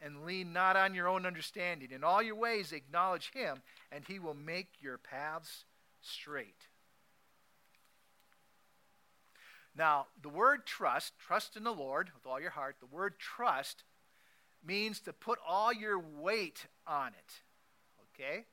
and 0.00 0.24
lean 0.24 0.52
not 0.52 0.76
on 0.76 0.94
your 0.94 1.08
own 1.08 1.26
understanding. 1.26 1.90
In 1.90 2.04
all 2.04 2.22
your 2.22 2.36
ways 2.36 2.72
acknowledge 2.72 3.30
him 3.32 3.62
and 3.90 4.04
he 4.06 4.18
will 4.18 4.34
make 4.34 4.68
your 4.80 4.98
paths 4.98 5.64
straight. 6.00 6.68
Now, 9.76 10.06
the 10.22 10.28
word 10.28 10.66
trust, 10.66 11.18
trust 11.18 11.56
in 11.56 11.64
the 11.64 11.72
Lord 11.72 12.10
with 12.14 12.26
all 12.26 12.40
your 12.40 12.50
heart, 12.50 12.76
the 12.78 12.86
word 12.86 13.14
trust 13.18 13.82
means 14.64 15.00
to 15.00 15.12
put 15.12 15.38
all 15.46 15.72
your 15.72 15.98
weight 15.98 16.66
on 16.86 17.08
it. 17.08 17.42
Okay? 18.14 18.44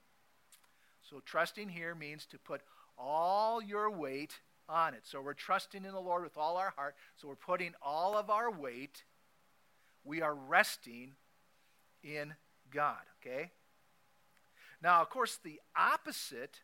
So, 1.08 1.22
trusting 1.24 1.70
here 1.70 1.94
means 1.94 2.26
to 2.28 2.40
put 2.40 2.62
all 2.98 3.62
your 3.62 3.90
weight 3.90 4.40
on 4.68 4.94
it. 4.94 5.02
So, 5.04 5.22
we're 5.22 5.34
trusting 5.34 5.86
in 5.86 5.92
the 5.92 6.00
Lord 6.00 6.24
with 6.24 6.38
all 6.38 6.58
our 6.58 6.74
heart. 6.76 6.96
So, 7.16 7.28
we're 7.28 7.36
putting 7.36 7.74
all 7.82 8.18
of 8.18 8.30
our 8.30 8.52
weight. 8.52 9.04
We 10.04 10.22
are 10.22 10.36
resting 10.36 11.14
in 12.04 12.34
God. 12.72 13.02
Okay? 13.22 13.52
Now, 14.82 15.02
of 15.02 15.10
course, 15.10 15.38
the 15.44 15.60
opposite 15.76 16.62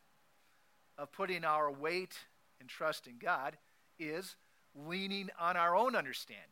of 0.97 1.11
putting 1.11 1.43
our 1.43 1.71
weight 1.71 2.15
and 2.59 2.67
trust 2.67 3.07
in 3.07 3.17
God 3.19 3.57
is 3.99 4.35
leaning 4.75 5.29
on 5.39 5.57
our 5.57 5.75
own 5.75 5.95
understanding. 5.95 6.43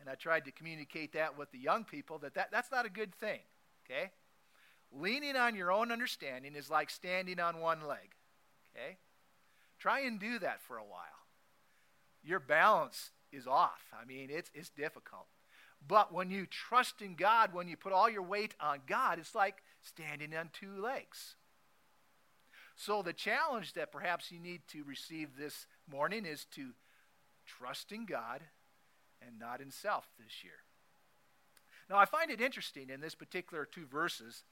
And 0.00 0.08
I 0.08 0.14
tried 0.14 0.44
to 0.44 0.52
communicate 0.52 1.12
that 1.12 1.38
with 1.38 1.50
the 1.50 1.58
young 1.58 1.84
people 1.84 2.18
that, 2.18 2.34
that 2.34 2.50
that's 2.50 2.70
not 2.70 2.86
a 2.86 2.90
good 2.90 3.14
thing, 3.14 3.40
okay? 3.84 4.10
Leaning 4.92 5.36
on 5.36 5.54
your 5.54 5.72
own 5.72 5.90
understanding 5.92 6.54
is 6.54 6.70
like 6.70 6.90
standing 6.90 7.40
on 7.40 7.60
one 7.60 7.86
leg, 7.86 8.14
okay? 8.74 8.96
Try 9.78 10.00
and 10.00 10.18
do 10.18 10.38
that 10.38 10.62
for 10.62 10.78
a 10.78 10.84
while. 10.84 11.26
Your 12.22 12.40
balance 12.40 13.10
is 13.32 13.46
off. 13.46 13.82
I 13.92 14.04
mean, 14.04 14.28
it's, 14.30 14.50
it's 14.54 14.70
difficult. 14.70 15.26
But 15.86 16.12
when 16.12 16.30
you 16.30 16.46
trust 16.46 17.02
in 17.02 17.14
God, 17.14 17.52
when 17.52 17.68
you 17.68 17.76
put 17.76 17.92
all 17.92 18.08
your 18.08 18.22
weight 18.22 18.54
on 18.60 18.80
God, 18.86 19.18
it's 19.18 19.34
like 19.34 19.62
standing 19.82 20.34
on 20.34 20.50
two 20.52 20.80
legs. 20.80 21.36
So, 22.74 23.02
the 23.02 23.12
challenge 23.12 23.72
that 23.72 23.92
perhaps 23.92 24.30
you 24.30 24.38
need 24.38 24.60
to 24.68 24.84
receive 24.84 25.36
this 25.38 25.66
morning 25.90 26.26
is 26.26 26.44
to 26.56 26.72
trust 27.46 27.90
in 27.90 28.04
God 28.04 28.42
and 29.26 29.38
not 29.38 29.60
in 29.62 29.70
self 29.70 30.08
this 30.18 30.44
year. 30.44 30.52
Now, 31.88 31.96
I 31.96 32.04
find 32.04 32.30
it 32.30 32.40
interesting 32.40 32.90
in 32.90 33.00
this 33.00 33.14
particular 33.14 33.64
two 33.64 33.86
verses. 33.86 34.44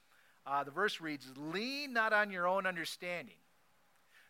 Uh, 0.46 0.64
the 0.64 0.70
verse 0.70 1.00
reads, 1.00 1.26
Lean 1.36 1.92
not 1.92 2.12
on 2.12 2.30
your 2.30 2.46
own 2.46 2.66
understanding. 2.66 3.34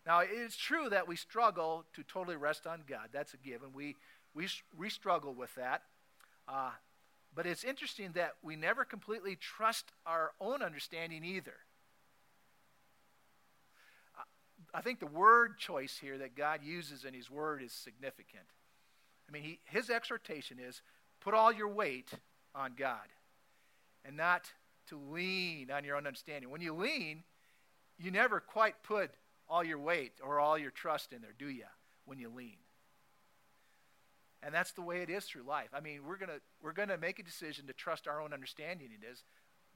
Now, 0.07 0.21
it's 0.21 0.57
true 0.57 0.89
that 0.91 1.09
we 1.09 1.17
struggle 1.17 1.85
to 1.95 2.03
totally 2.03 2.37
rest 2.37 2.67
on 2.67 2.83
God. 2.87 3.09
That's 3.13 3.35
a 3.35 3.39
given. 3.39 3.69
We, 3.73 3.97
we, 4.35 4.49
we 4.77 4.91
struggle 4.91 5.33
with 5.33 5.55
that. 5.55 5.83
Uh, 6.47 6.71
but 7.35 7.47
it's 7.47 7.65
interesting 7.65 8.13
that 8.13 8.35
we 8.43 8.55
never 8.55 8.85
completely 8.85 9.35
trust 9.35 9.93
our 10.07 10.33
own 10.41 10.63
understanding 10.63 11.25
either. 11.25 11.55
I 14.73 14.81
think 14.81 14.99
the 14.99 15.07
word 15.07 15.59
choice 15.59 15.99
here 16.01 16.19
that 16.19 16.37
God 16.37 16.61
uses 16.65 17.05
in 17.05 17.15
His 17.15 17.31
Word 17.31 17.63
is 17.63 17.73
significant. 17.73 18.45
I 19.29 19.33
mean, 19.33 19.43
he, 19.43 19.61
His 19.65 19.89
exhortation 19.89 20.59
is 20.59 20.83
put 21.21 21.33
all 21.33 21.53
your 21.53 21.69
weight 21.69 22.11
on 22.55 22.73
God 22.77 23.07
and 24.05 24.17
not 24.17 24.51
to 24.89 24.99
lean 24.99 25.71
on 25.71 25.85
your 25.85 25.97
own 25.97 26.07
understanding. 26.07 26.51
When 26.51 26.61
you 26.61 26.75
lean, 26.75 27.23
you 27.99 28.11
never 28.11 28.41
quite 28.41 28.83
put 28.83 29.11
all 29.49 29.65
your 29.65 29.79
weight 29.79 30.13
or 30.23 30.41
all 30.41 30.59
your 30.59 30.71
trust 30.71 31.13
in 31.13 31.21
there, 31.21 31.35
do 31.39 31.49
you, 31.49 31.65
when 32.05 32.19
you 32.19 32.29
lean? 32.29 32.57
And 34.43 34.55
that's 34.55 34.73
the 34.73 34.83
way 34.83 35.03
it 35.03 35.09
is 35.09 35.25
through 35.25 35.43
life. 35.43 35.69
I 35.73 35.81
mean, 35.81 36.01
we're 36.07 36.19
to 36.19 36.41
we're 36.63 36.73
to 36.89 36.99
make 36.99 37.19
a 37.19 37.23
decision 37.23 37.67
to 37.67 37.73
trust 37.73 38.07
our 38.07 38.21
own 38.21 38.33
understanding 38.33 38.91
it 38.93 39.07
is, 39.11 39.25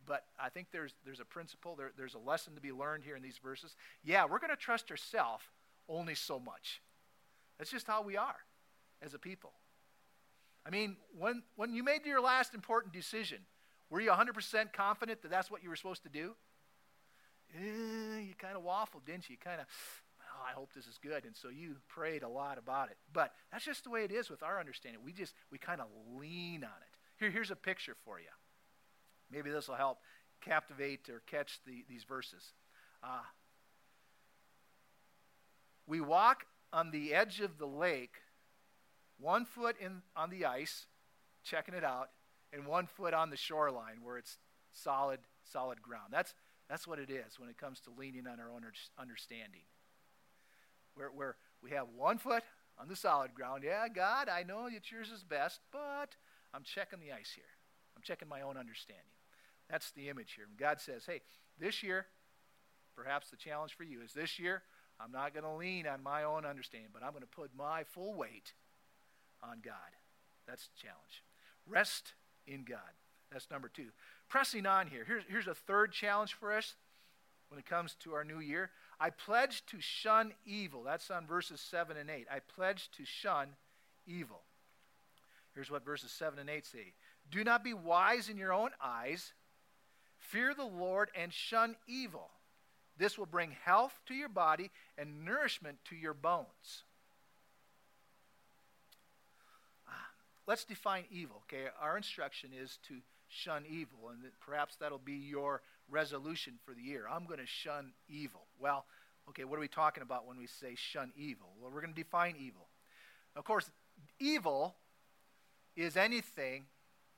but 0.07 0.25
I 0.39 0.49
think 0.49 0.69
there's, 0.73 0.95
there's 1.05 1.21
a 1.21 1.25
principle, 1.25 1.75
there, 1.77 1.93
there's 1.97 2.15
a 2.15 2.19
lesson 2.19 2.55
to 2.55 2.61
be 2.61 2.73
learned 2.73 3.05
here 3.05 3.17
in 3.17 3.23
these 3.23 3.39
verses. 3.43 3.77
Yeah, 4.05 4.25
we're 4.25 4.39
to 4.39 4.57
trust 4.57 4.91
ourselves 4.91 5.45
only 5.89 6.15
so 6.15 6.39
much. 6.39 6.83
That's 7.59 7.71
just 7.71 7.87
how 7.87 8.03
we 8.03 8.17
are 8.17 8.37
as 9.03 9.15
a 9.15 9.19
people. 9.19 9.53
I 10.67 10.71
mean, 10.71 10.97
when, 11.17 11.43
when 11.57 11.73
you 11.73 11.83
made 11.83 12.05
your 12.05 12.21
last 12.21 12.55
important 12.55 12.93
decision, 12.93 13.39
were 13.91 14.01
you 14.01 14.11
100% 14.11 14.73
confident 14.73 15.23
that 15.23 15.31
that's 15.31 15.51
what 15.51 15.63
you 15.63 15.69
were 15.69 15.77
supposed 15.77 16.03
to 16.03 16.09
do? 16.09 16.35
Eh, 17.55 18.21
you 18.21 18.35
kind 18.37 18.57
of 18.57 18.63
waffled, 18.63 19.07
didn't 19.07 19.29
you? 19.29 19.35
You 19.35 19.39
kind 19.39 19.61
of, 19.61 19.67
oh, 20.21 20.45
I 20.49 20.53
hope 20.53 20.73
this 20.75 20.87
is 20.87 20.99
good. 21.03 21.25
And 21.25 21.35
so 21.35 21.49
you 21.49 21.77
prayed 21.89 22.23
a 22.23 22.29
lot 22.29 22.59
about 22.59 22.91
it. 22.91 22.97
But 23.13 23.33
that's 23.51 23.65
just 23.65 23.85
the 23.85 23.91
way 23.91 24.05
it 24.05 24.13
is 24.13 24.29
with 24.29 24.43
our 24.43 24.61
understanding. 24.61 25.01
We 25.03 25.13
just, 25.13 25.35
we 25.51 25.59
kind 25.59 25.81
of 25.81 25.87
lean 26.19 26.65
on 26.65 26.71
it. 26.83 26.97
Here, 27.19 27.31
here's 27.31 27.51
a 27.51 27.57
picture 27.57 27.97
for 28.05 28.21
you. 28.21 28.27
Maybe 29.31 29.51
this 29.51 29.69
will 29.69 29.77
help 29.77 29.99
captivate 30.41 31.09
or 31.09 31.23
catch 31.27 31.61
the, 31.67 31.85
these 31.89 32.05
verses. 32.05 32.53
Uh, 33.03 33.21
we 35.87 36.01
walk 36.01 36.45
on 36.73 36.91
the 36.91 37.15
edge 37.15 37.41
of 37.41 37.59
the 37.59 37.67
lake, 37.67 38.17
one 39.19 39.47
foot 39.47 39.77
in, 39.81 40.03
on 40.15 40.31
the 40.31 40.45
ice, 40.45 40.87
checking 41.43 41.75
it 41.75 41.83
out, 41.83 42.11
and 42.53 42.67
one 42.67 42.87
foot 42.87 43.15
on 43.15 43.31
the 43.31 43.37
shoreline 43.37 43.99
where 44.03 44.19
it's 44.19 44.39
solid, 44.73 45.21
solid 45.45 45.83
ground. 45.83 46.09
That's, 46.11 46.35
that's 46.69 46.87
what 46.87 46.99
it 46.99 47.11
is 47.11 47.39
when 47.39 47.49
it 47.49 47.59
comes 47.59 47.81
to 47.81 47.91
leaning 47.97 48.27
on 48.27 48.41
our 48.41 48.51
own 48.51 48.63
understanding. 48.99 49.63
Where, 50.95 51.11
where 51.11 51.37
we 51.63 51.71
have 51.71 51.87
one 51.97 52.19
foot 52.19 52.43
on 52.79 52.89
the 52.89 52.97
solid 52.97 53.35
ground. 53.35 53.63
Yeah, 53.65 53.87
God, 53.89 54.29
I 54.29 54.43
know 54.43 54.69
that 54.71 54.91
yours 54.91 55.11
is 55.11 55.25
best, 55.25 55.61
but 55.73 56.17
I'm 56.55 56.63
checking 56.63 57.01
the 57.01 57.13
ice 57.13 57.33
here. 57.35 57.45
I'm 57.97 58.03
checking 58.03 58.29
my 58.29 58.43
own 58.43 58.57
understanding. 58.57 59.05
That's 59.71 59.91
the 59.91 60.09
image 60.09 60.33
here. 60.35 60.47
God 60.57 60.81
says, 60.81 61.05
hey, 61.07 61.21
this 61.59 61.83
year, 61.83 62.07
perhaps 62.97 63.31
the 63.31 63.37
challenge 63.37 63.75
for 63.77 63.85
you 63.85 64.01
is 64.03 64.13
this 64.13 64.39
year, 64.39 64.63
I'm 65.01 65.13
not 65.13 65.33
going 65.33 65.45
to 65.45 65.53
lean 65.53 65.87
on 65.87 66.03
my 66.03 66.25
own 66.25 66.45
understanding, 66.45 66.91
but 66.93 67.03
I'm 67.03 67.11
going 67.11 67.23
to 67.23 67.29
put 67.29 67.51
my 67.57 67.85
full 67.85 68.15
weight 68.15 68.55
on 69.43 69.59
God. 69.65 69.95
That's 70.47 70.69
the 70.69 70.81
challenge. 70.81 71.23
Rest 71.67 72.15
in 72.49 72.65
God. 72.65 72.79
That's 73.31 73.51
number 73.51 73.69
two. 73.69 73.89
Pressing 74.29 74.67
on 74.67 74.87
here. 74.87 75.05
Here's, 75.07 75.25
here's 75.29 75.47
a 75.47 75.55
third 75.55 75.93
challenge 75.93 76.35
for 76.35 76.53
us 76.53 76.75
when 77.51 77.59
it 77.59 77.67
comes 77.67 77.95
to 78.01 78.15
our 78.15 78.25
new 78.25 78.41
year. 78.41 78.71
I 79.01 79.11
pledge 79.11 79.65
to 79.67 79.81
shun 79.81 80.33
evil. 80.45 80.83
That's 80.83 81.11
on 81.11 81.27
verses 81.27 81.61
7 81.61 81.97
and 81.97 82.11
8. 82.11 82.27
I 82.31 82.41
pledge 82.41 82.91
to 82.97 83.05
shun 83.05 83.49
evil. 84.07 84.41
Here's 85.55 85.71
what 85.71 85.85
verses 85.85 86.11
7 86.11 86.39
and 86.39 86.51
8 86.51 86.67
say 86.67 86.93
Do 87.31 87.45
not 87.45 87.63
be 87.63 87.75
wise 87.75 88.29
in 88.29 88.37
your 88.37 88.53
own 88.53 88.71
eyes. 88.83 89.33
Fear 90.19 90.55
the 90.55 90.65
Lord 90.65 91.11
and 91.15 91.33
shun 91.33 91.77
evil. 91.87 92.31
This 92.99 93.17
will 93.17 93.27
bring 93.27 93.57
health 93.65 94.01
to 94.07 94.15
your 94.15 94.29
body 94.29 94.71
and 94.97 95.25
nourishment 95.25 95.79
to 95.87 95.97
your 95.97 96.15
bones. 96.15 96.83
Let's 100.49 100.65
define 100.65 101.05
evil. 101.11 101.43
Okay, 101.45 101.69
our 101.81 101.97
instruction 101.97 102.51
is 102.59 102.79
to 102.89 102.95
shun 103.29 103.65
evil, 103.69 104.09
and 104.11 104.23
perhaps 104.41 104.77
that'll 104.77 104.99
be 104.99 105.13
your 105.13 105.61
resolution 105.89 106.55
for 106.65 106.75
the 106.75 106.83
year. 106.83 107.05
I'm 107.09 107.27
going 107.27 107.39
to 107.39 107.47
shun 107.47 107.93
evil. 108.09 108.47
Well, 108.59 108.87
okay, 109.29 109.45
what 109.45 109.59
are 109.59 109.61
we 109.61 109.69
talking 109.69 110.03
about 110.03 110.27
when 110.27 110.39
we 110.39 110.47
say 110.47 110.75
shun 110.75 111.13
evil? 111.15 111.49
Well, 111.61 111.71
we're 111.73 111.83
going 111.83 111.95
to 111.95 112.03
define 112.03 112.35
evil. 112.41 112.67
Of 113.37 113.45
course, 113.45 113.71
evil 114.19 114.75
is 115.77 115.97
anything 115.97 116.65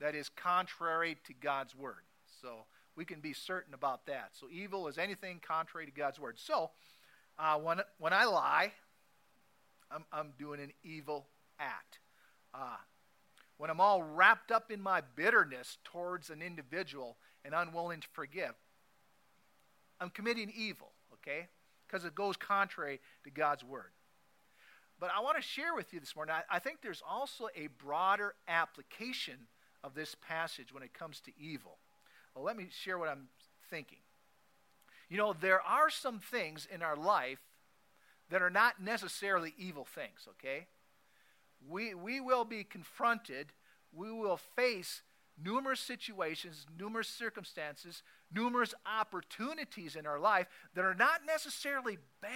that 0.01 0.17
is 0.17 0.29
contrary 0.29 1.17
to 1.27 1.33
God's 1.33 1.75
word. 1.75 2.03
So 2.43 2.65
we 2.97 3.05
can 3.05 3.21
be 3.21 3.33
certain 3.33 3.75
about 3.75 4.07
that. 4.07 4.31
So 4.33 4.49
evil 4.51 4.89
is 4.89 4.99
anything 4.99 5.41
contrary 5.41 5.87
to 5.87 5.93
God's 5.93 6.19
word. 6.19 6.37
So 6.39 6.71
uh, 7.39 7.59
when, 7.59 7.81
when 7.99 8.13
I 8.13 8.25
lie, 8.25 8.73
I'm, 9.91 10.05
I'm 10.13 10.33
doing 10.37 10.61
an 10.61 10.73
evil 10.83 11.27
act. 11.61 12.01
Uh, 12.53 12.77
when 13.61 13.69
I'm 13.69 13.79
all 13.79 14.03
wrapped 14.03 14.51
up 14.51 14.71
in 14.71 14.81
my 14.81 15.03
bitterness 15.17 15.77
towards 15.85 16.31
an 16.31 16.41
individual 16.41 17.19
and 17.45 17.55
unwilling 17.55 18.01
to 18.01 18.09
forgive, 18.11 18.55
I'm 20.01 20.09
committing 20.09 20.51
evil, 20.57 20.93
okay? 21.13 21.49
Because 21.87 22.07
it 22.07 22.15
goes 22.15 22.39
contrary 22.39 23.01
to 23.25 23.31
God's 23.31 23.63
word. 23.63 23.91
But 24.99 25.11
I 25.15 25.21
want 25.21 25.37
to 25.37 25.43
share 25.43 25.75
with 25.75 25.93
you 25.93 26.01
this 26.01 26.17
morning, 26.17 26.35
I, 26.35 26.57
I 26.57 26.59
think 26.59 26.79
there's 26.81 27.03
also 27.07 27.49
a 27.55 27.67
broader 27.67 28.33
application 28.49 29.37
of 29.85 29.93
this 29.95 30.17
passage 30.27 30.73
when 30.73 30.83
it 30.83 30.95
comes 30.95 31.21
to 31.21 31.33
evil. 31.39 31.77
Well, 32.35 32.45
let 32.45 32.57
me 32.57 32.69
share 32.71 32.99
what 32.99 33.11
I'm 33.11 33.29
thinking. 33.69 33.99
You 35.11 35.19
know, 35.19 35.35
there 35.39 35.61
are 35.61 35.91
some 35.91 36.19
things 36.19 36.67
in 36.73 36.81
our 36.81 36.97
life 36.97 37.41
that 38.31 38.41
are 38.41 38.49
not 38.49 38.83
necessarily 38.83 39.53
evil 39.59 39.85
things, 39.85 40.27
okay? 40.31 40.67
We, 41.69 41.95
we 41.95 42.21
will 42.21 42.45
be 42.45 42.65
confronted, 42.65 43.53
we 43.93 44.11
will 44.11 44.39
face 44.57 45.03
numerous 45.43 45.81
situations, 45.81 46.67
numerous 46.79 47.09
circumstances, 47.09 48.03
numerous 48.33 48.75
opportunities 48.87 49.97
in 49.97 50.07
our 50.07 50.19
life 50.19 50.47
that 50.75 50.85
are 50.85 50.95
not 50.95 51.21
necessarily 51.27 51.99
bad. 52.21 52.31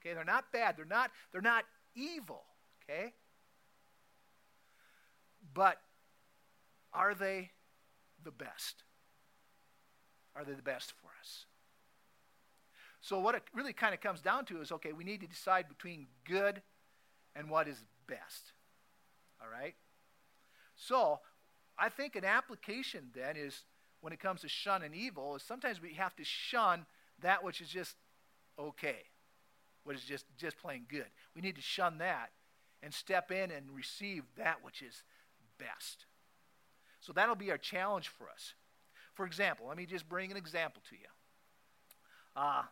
Okay, 0.00 0.14
they're 0.14 0.24
not 0.24 0.52
bad, 0.52 0.76
they're 0.76 0.84
not, 0.84 1.10
they're 1.30 1.40
not 1.40 1.64
evil, 1.94 2.42
okay? 2.82 3.12
But 5.54 5.78
are 6.92 7.14
they 7.14 7.50
the 8.24 8.30
best? 8.30 8.82
Are 10.34 10.44
they 10.44 10.54
the 10.54 10.62
best 10.62 10.92
for 11.00 11.08
us? 11.20 11.46
So, 13.00 13.18
what 13.18 13.34
it 13.34 13.42
really 13.52 13.72
kind 13.72 13.94
of 13.94 14.00
comes 14.00 14.20
down 14.20 14.44
to 14.46 14.60
is 14.60 14.72
okay, 14.72 14.92
we 14.92 15.04
need 15.04 15.20
to 15.20 15.26
decide 15.26 15.68
between 15.68 16.06
good 16.24 16.62
and 17.34 17.50
what 17.50 17.68
is 17.68 17.76
best. 18.06 18.52
All 19.40 19.48
right? 19.50 19.74
So, 20.76 21.20
I 21.78 21.88
think 21.88 22.16
an 22.16 22.24
application 22.24 23.10
then 23.14 23.36
is 23.36 23.64
when 24.00 24.12
it 24.12 24.20
comes 24.20 24.40
to 24.42 24.48
shun 24.48 24.82
and 24.82 24.94
evil, 24.94 25.36
is 25.36 25.42
sometimes 25.42 25.80
we 25.80 25.94
have 25.94 26.14
to 26.16 26.24
shun 26.24 26.86
that 27.20 27.44
which 27.44 27.60
is 27.60 27.68
just 27.68 27.96
okay, 28.58 28.98
what 29.84 29.96
is 29.96 30.04
just, 30.04 30.26
just 30.36 30.58
plain 30.58 30.84
good. 30.88 31.06
We 31.34 31.40
need 31.40 31.56
to 31.56 31.62
shun 31.62 31.98
that 31.98 32.30
and 32.82 32.92
step 32.92 33.30
in 33.30 33.50
and 33.50 33.70
receive 33.74 34.24
that 34.36 34.58
which 34.62 34.82
is 34.82 35.02
best. 35.58 36.04
So 37.00 37.12
that'll 37.12 37.34
be 37.34 37.50
our 37.50 37.58
challenge 37.58 38.08
for 38.08 38.28
us. 38.28 38.54
For 39.14 39.24
example, 39.24 39.66
let 39.68 39.76
me 39.76 39.86
just 39.86 40.08
bring 40.08 40.30
an 40.30 40.36
example 40.36 40.82
to 40.90 40.96
you. 40.96 41.08
Uh, 42.36 42.62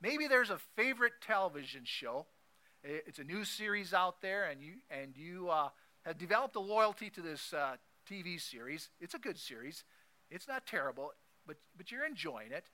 Maybe 0.00 0.28
there's 0.28 0.50
a 0.50 0.58
favorite 0.76 1.12
television 1.24 1.82
show. 1.84 2.26
It's 2.82 3.18
a 3.18 3.24
new 3.24 3.44
series 3.44 3.92
out 3.92 4.22
there, 4.22 4.44
and 4.44 4.62
you, 4.62 4.72
and 4.90 5.16
you 5.16 5.50
uh, 5.50 5.68
have 6.04 6.18
developed 6.18 6.56
a 6.56 6.60
loyalty 6.60 7.10
to 7.10 7.20
this 7.20 7.52
uh, 7.52 7.76
TV 8.10 8.40
series. 8.40 8.88
It's 9.00 9.14
a 9.14 9.18
good 9.18 9.38
series. 9.38 9.84
It's 10.30 10.48
not 10.48 10.66
terrible, 10.66 11.12
but, 11.46 11.56
but 11.76 11.90
you're 11.90 12.06
enjoying 12.06 12.52
it. 12.52 12.64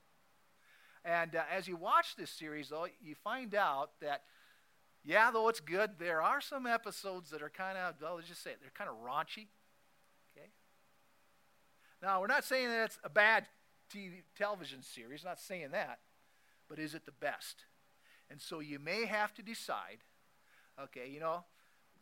And 1.05 1.35
uh, 1.35 1.43
as 1.53 1.67
you 1.67 1.77
watch 1.77 2.17
this 2.17 2.31
series, 2.31 2.69
though, 2.69 2.87
you 3.01 3.15
find 3.15 3.55
out 3.55 3.91
that, 4.01 4.23
yeah, 5.05 5.31
though 5.31 5.49
it's 5.49 5.61
good, 5.61 5.93
there 5.99 6.23
are 6.23 6.41
some 6.41 6.67
episodes 6.67 7.31
that 7.31 7.43
are 7.43 7.51
kind 7.51 7.77
of, 7.77 7.95
well, 8.01 8.17
let's 8.17 8.29
just 8.29 8.43
say 8.43 8.51
it, 8.51 8.59
they're 8.61 8.71
kind 8.75 8.91
of 8.91 8.97
raunchy. 9.05 9.47
Okay? 10.37 10.49
Now, 12.03 12.21
we're 12.21 12.27
not 12.27 12.45
saying 12.45 12.69
that 12.69 12.85
it's 12.85 12.99
a 13.03 13.11
bad 13.11 13.47
TV, 13.93 14.23
television 14.37 14.83
series, 14.83 15.25
not 15.25 15.41
saying 15.41 15.71
that 15.73 15.99
but 16.69 16.79
is 16.79 16.95
it 16.95 17.07
the 17.07 17.13
best? 17.13 17.65
And 18.31 18.41
so 18.41 18.61
you 18.61 18.79
may 18.79 19.07
have 19.07 19.33
to 19.35 19.43
decide 19.43 19.99
okay, 20.83 21.09
you 21.11 21.21
know, 21.21 21.45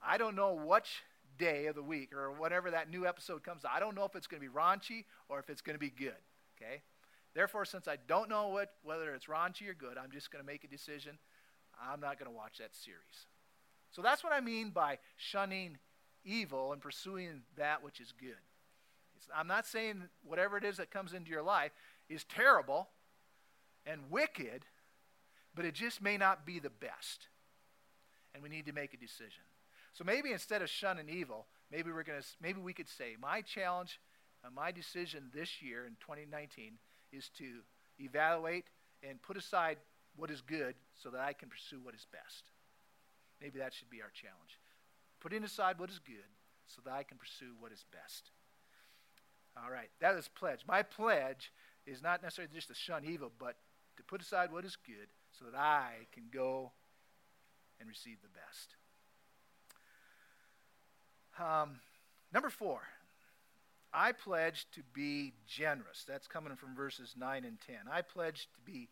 I 0.04 0.18
don't 0.18 0.34
know 0.34 0.54
which 0.54 1.02
day 1.38 1.66
of 1.66 1.74
the 1.74 1.82
week 1.82 2.12
or 2.12 2.32
whatever 2.32 2.70
that 2.70 2.90
new 2.90 3.06
episode 3.06 3.42
comes 3.42 3.64
out. 3.64 3.72
I 3.74 3.80
don't 3.80 3.94
know 3.94 4.04
if 4.04 4.14
it's 4.14 4.26
going 4.26 4.42
to 4.42 4.48
be 4.48 4.52
raunchy 4.52 5.04
or 5.28 5.38
if 5.38 5.50
it's 5.50 5.60
going 5.60 5.74
to 5.74 5.80
be 5.80 5.90
good. 5.90 6.14
Okay? 6.56 6.82
Therefore, 7.34 7.64
since 7.64 7.88
I 7.88 7.96
don't 8.06 8.28
know 8.28 8.48
what, 8.48 8.72
whether 8.82 9.14
it's 9.14 9.26
raunchy 9.26 9.68
or 9.68 9.74
good, 9.74 9.98
I'm 9.98 10.10
just 10.12 10.30
going 10.30 10.42
to 10.42 10.46
make 10.46 10.64
a 10.64 10.68
decision. 10.68 11.18
I'm 11.80 12.00
not 12.00 12.18
going 12.18 12.30
to 12.30 12.36
watch 12.36 12.58
that 12.58 12.74
series. 12.74 13.26
So 13.90 14.02
that's 14.02 14.22
what 14.22 14.32
I 14.32 14.40
mean 14.40 14.70
by 14.70 14.98
shunning 15.16 15.78
evil 16.24 16.72
and 16.72 16.80
pursuing 16.80 17.42
that 17.56 17.82
which 17.82 18.00
is 18.00 18.12
good. 18.12 18.42
It's, 19.16 19.26
I'm 19.34 19.48
not 19.48 19.66
saying 19.66 20.02
whatever 20.24 20.56
it 20.56 20.64
is 20.64 20.76
that 20.76 20.90
comes 20.90 21.12
into 21.12 21.30
your 21.30 21.42
life 21.42 21.72
is 22.08 22.24
terrible 22.24 22.88
and 23.86 24.10
wicked, 24.10 24.64
but 25.54 25.64
it 25.64 25.74
just 25.74 26.02
may 26.02 26.16
not 26.16 26.44
be 26.44 26.58
the 26.58 26.70
best. 26.70 27.28
And 28.34 28.42
we 28.42 28.48
need 28.48 28.66
to 28.66 28.72
make 28.72 28.94
a 28.94 28.96
decision. 28.96 29.44
So 29.92 30.02
maybe 30.02 30.32
instead 30.32 30.60
of 30.60 30.68
shunning 30.68 31.08
evil, 31.08 31.46
maybe 31.70 31.92
we're 31.92 32.02
going 32.02 32.20
to 32.20 32.26
maybe 32.42 32.60
we 32.60 32.72
could 32.72 32.88
say 32.88 33.16
my 33.20 33.42
challenge, 33.42 34.00
my 34.54 34.72
decision 34.72 35.30
this 35.32 35.62
year 35.62 35.86
in 35.86 35.96
2019 36.00 36.78
is 37.12 37.30
to 37.38 37.60
evaluate 38.00 38.66
and 39.08 39.22
put 39.22 39.36
aside 39.36 39.78
what 40.16 40.30
is 40.30 40.40
good 40.40 40.74
so 41.00 41.10
that 41.10 41.20
I 41.20 41.32
can 41.32 41.48
pursue 41.48 41.78
what 41.82 41.94
is 41.94 42.06
best. 42.10 42.44
Maybe 43.40 43.58
that 43.60 43.72
should 43.72 43.90
be 43.90 44.02
our 44.02 44.10
challenge. 44.10 44.58
Putting 45.20 45.44
aside 45.44 45.78
what 45.78 45.90
is 45.90 45.98
good 45.98 46.28
so 46.66 46.82
that 46.84 46.92
I 46.92 47.02
can 47.04 47.16
pursue 47.16 47.52
what 47.58 47.72
is 47.72 47.84
best. 47.92 48.30
All 49.56 49.70
right, 49.70 49.90
that 50.00 50.16
is 50.16 50.28
pledge. 50.28 50.60
My 50.66 50.82
pledge 50.82 51.52
is 51.86 52.02
not 52.02 52.22
necessarily 52.22 52.52
just 52.52 52.68
to 52.68 52.74
shun 52.74 53.04
evil, 53.04 53.30
but 53.38 53.56
to 53.96 54.02
put 54.02 54.20
aside 54.20 54.50
what 54.50 54.64
is 54.64 54.76
good 54.76 55.08
so 55.38 55.46
that 55.46 55.58
I 55.58 56.06
can 56.12 56.24
go 56.32 56.72
and 57.80 57.88
receive 57.88 58.18
the 58.22 58.28
best. 58.28 58.76
Um, 61.38 61.80
number 62.32 62.50
four, 62.50 62.80
I 63.92 64.12
pledge 64.12 64.66
to 64.72 64.80
be 64.92 65.32
generous. 65.46 66.04
That's 66.06 66.26
coming 66.26 66.54
from 66.56 66.74
verses 66.74 67.14
9 67.16 67.44
and 67.44 67.58
10. 67.60 67.76
I 67.90 68.02
pledge 68.02 68.48
to 68.54 68.60
be 68.64 68.88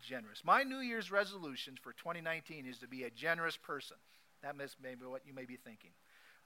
generous. 0.00 0.42
My 0.44 0.62
New 0.62 0.78
Year's 0.78 1.10
resolution 1.10 1.76
for 1.80 1.92
2019 1.92 2.66
is 2.66 2.78
to 2.78 2.88
be 2.88 3.04
a 3.04 3.10
generous 3.10 3.56
person. 3.56 3.96
That 4.42 4.56
may 4.56 4.94
be 4.94 5.06
what 5.06 5.22
you 5.26 5.32
may 5.32 5.44
be 5.44 5.56
thinking. 5.56 5.90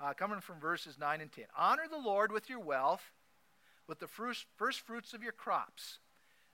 Uh, 0.01 0.13
coming 0.13 0.41
from 0.41 0.61
verses 0.61 0.97
9 0.99 1.21
and 1.21 1.33
10. 1.33 1.45
Honor 1.57 1.87
the 1.91 1.99
Lord 1.99 2.31
with 2.31 2.49
your 2.49 2.61
wealth, 2.61 3.03
with 3.89 3.99
the 3.99 4.07
first, 4.07 4.47
first 4.57 4.81
fruits 4.81 5.13
of 5.13 5.23
your 5.23 5.33
crops. 5.33 5.99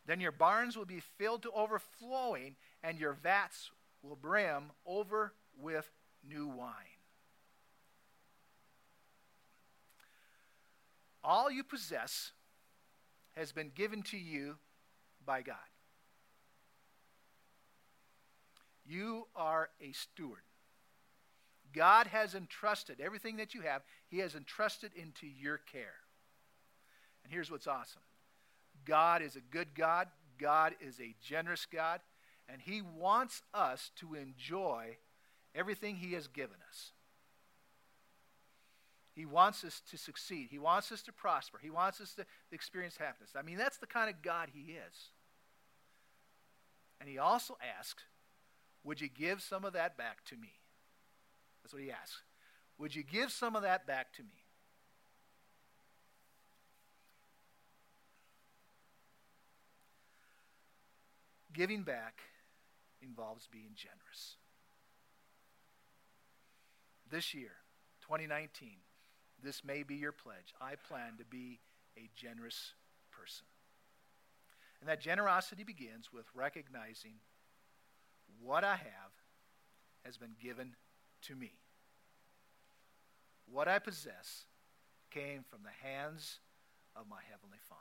Then 0.06 0.20
your 0.20 0.32
barns 0.32 0.76
will 0.76 0.84
be 0.84 1.00
filled 1.00 1.42
to 1.42 1.50
overflowing, 1.52 2.56
and 2.82 2.98
your 2.98 3.14
vats 3.14 3.70
will 4.02 4.16
brim 4.16 4.70
over 4.86 5.32
with 5.58 5.90
new 6.28 6.48
wine. 6.48 6.72
All 11.22 11.50
you 11.50 11.64
possess 11.64 12.32
has 13.32 13.50
been 13.50 13.70
given 13.74 14.02
to 14.02 14.18
you 14.18 14.56
by 15.24 15.40
God. 15.40 15.56
You 18.86 19.26
are 19.34 19.70
a 19.80 19.92
steward. 19.92 20.42
God 21.72 22.06
has 22.08 22.34
entrusted 22.34 23.00
everything 23.00 23.38
that 23.38 23.54
you 23.54 23.62
have, 23.62 23.82
He 24.08 24.18
has 24.18 24.34
entrusted 24.34 24.92
into 24.94 25.26
your 25.26 25.58
care. 25.58 25.94
And 27.24 27.32
here's 27.32 27.50
what's 27.50 27.66
awesome 27.66 28.02
God 28.84 29.22
is 29.22 29.36
a 29.36 29.40
good 29.40 29.74
God, 29.74 30.08
God 30.38 30.74
is 30.80 31.00
a 31.00 31.14
generous 31.22 31.66
God, 31.66 32.00
and 32.48 32.60
He 32.60 32.82
wants 32.82 33.42
us 33.52 33.90
to 33.96 34.14
enjoy 34.14 34.96
everything 35.54 35.96
He 35.96 36.12
has 36.14 36.26
given 36.26 36.56
us. 36.68 36.92
He 39.14 39.26
wants 39.26 39.62
us 39.62 39.80
to 39.90 39.96
succeed. 39.96 40.48
He 40.50 40.58
wants 40.58 40.90
us 40.90 41.02
to 41.02 41.12
prosper. 41.12 41.58
He 41.62 41.70
wants 41.70 42.00
us 42.00 42.14
to 42.14 42.26
experience 42.50 42.96
happiness. 42.96 43.30
I 43.38 43.42
mean, 43.42 43.56
that's 43.56 43.76
the 43.76 43.86
kind 43.86 44.10
of 44.10 44.22
God 44.22 44.48
He 44.52 44.72
is. 44.72 45.10
And 47.00 47.08
He 47.08 47.18
also 47.18 47.56
asks, 47.78 48.02
Would 48.82 49.00
you 49.00 49.08
give 49.08 49.40
some 49.40 49.64
of 49.64 49.72
that 49.74 49.96
back 49.96 50.24
to 50.26 50.36
me? 50.36 50.52
That's 51.62 51.72
what 51.72 51.82
He 51.82 51.92
asks. 51.92 52.22
Would 52.78 52.94
you 52.94 53.04
give 53.04 53.30
some 53.30 53.54
of 53.54 53.62
that 53.62 53.86
back 53.86 54.12
to 54.14 54.22
me? 54.22 54.43
Giving 61.54 61.82
back 61.82 62.20
involves 63.00 63.48
being 63.50 63.70
generous. 63.76 64.36
This 67.10 67.32
year, 67.32 67.52
2019, 68.02 68.70
this 69.42 69.62
may 69.64 69.84
be 69.84 69.94
your 69.94 70.10
pledge. 70.12 70.52
I 70.60 70.74
plan 70.74 71.16
to 71.18 71.24
be 71.24 71.60
a 71.96 72.10
generous 72.16 72.72
person. 73.12 73.46
And 74.80 74.88
that 74.88 75.00
generosity 75.00 75.62
begins 75.62 76.12
with 76.12 76.26
recognizing 76.34 77.14
what 78.42 78.64
I 78.64 78.76
have 78.76 79.12
has 80.04 80.16
been 80.16 80.34
given 80.42 80.74
to 81.22 81.36
me. 81.36 81.52
What 83.46 83.68
I 83.68 83.78
possess 83.78 84.46
came 85.10 85.44
from 85.48 85.60
the 85.62 85.88
hands 85.88 86.40
of 86.96 87.08
my 87.08 87.20
Heavenly 87.30 87.58
Father. 87.68 87.80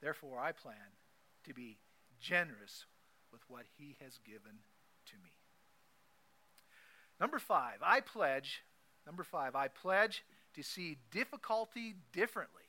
Therefore, 0.00 0.40
I 0.40 0.52
plan 0.52 0.96
to 1.44 1.52
be 1.52 1.78
generous 2.22 2.86
with 3.32 3.42
what 3.48 3.64
he 3.76 3.96
has 4.00 4.18
given 4.24 4.60
to 5.06 5.16
me. 5.22 5.30
Number 7.20 7.38
five, 7.38 7.76
I 7.82 8.00
pledge, 8.00 8.62
number 9.06 9.24
five, 9.24 9.54
I 9.54 9.68
pledge 9.68 10.24
to 10.54 10.62
see 10.62 10.98
difficulty 11.10 11.94
differently. 12.12 12.62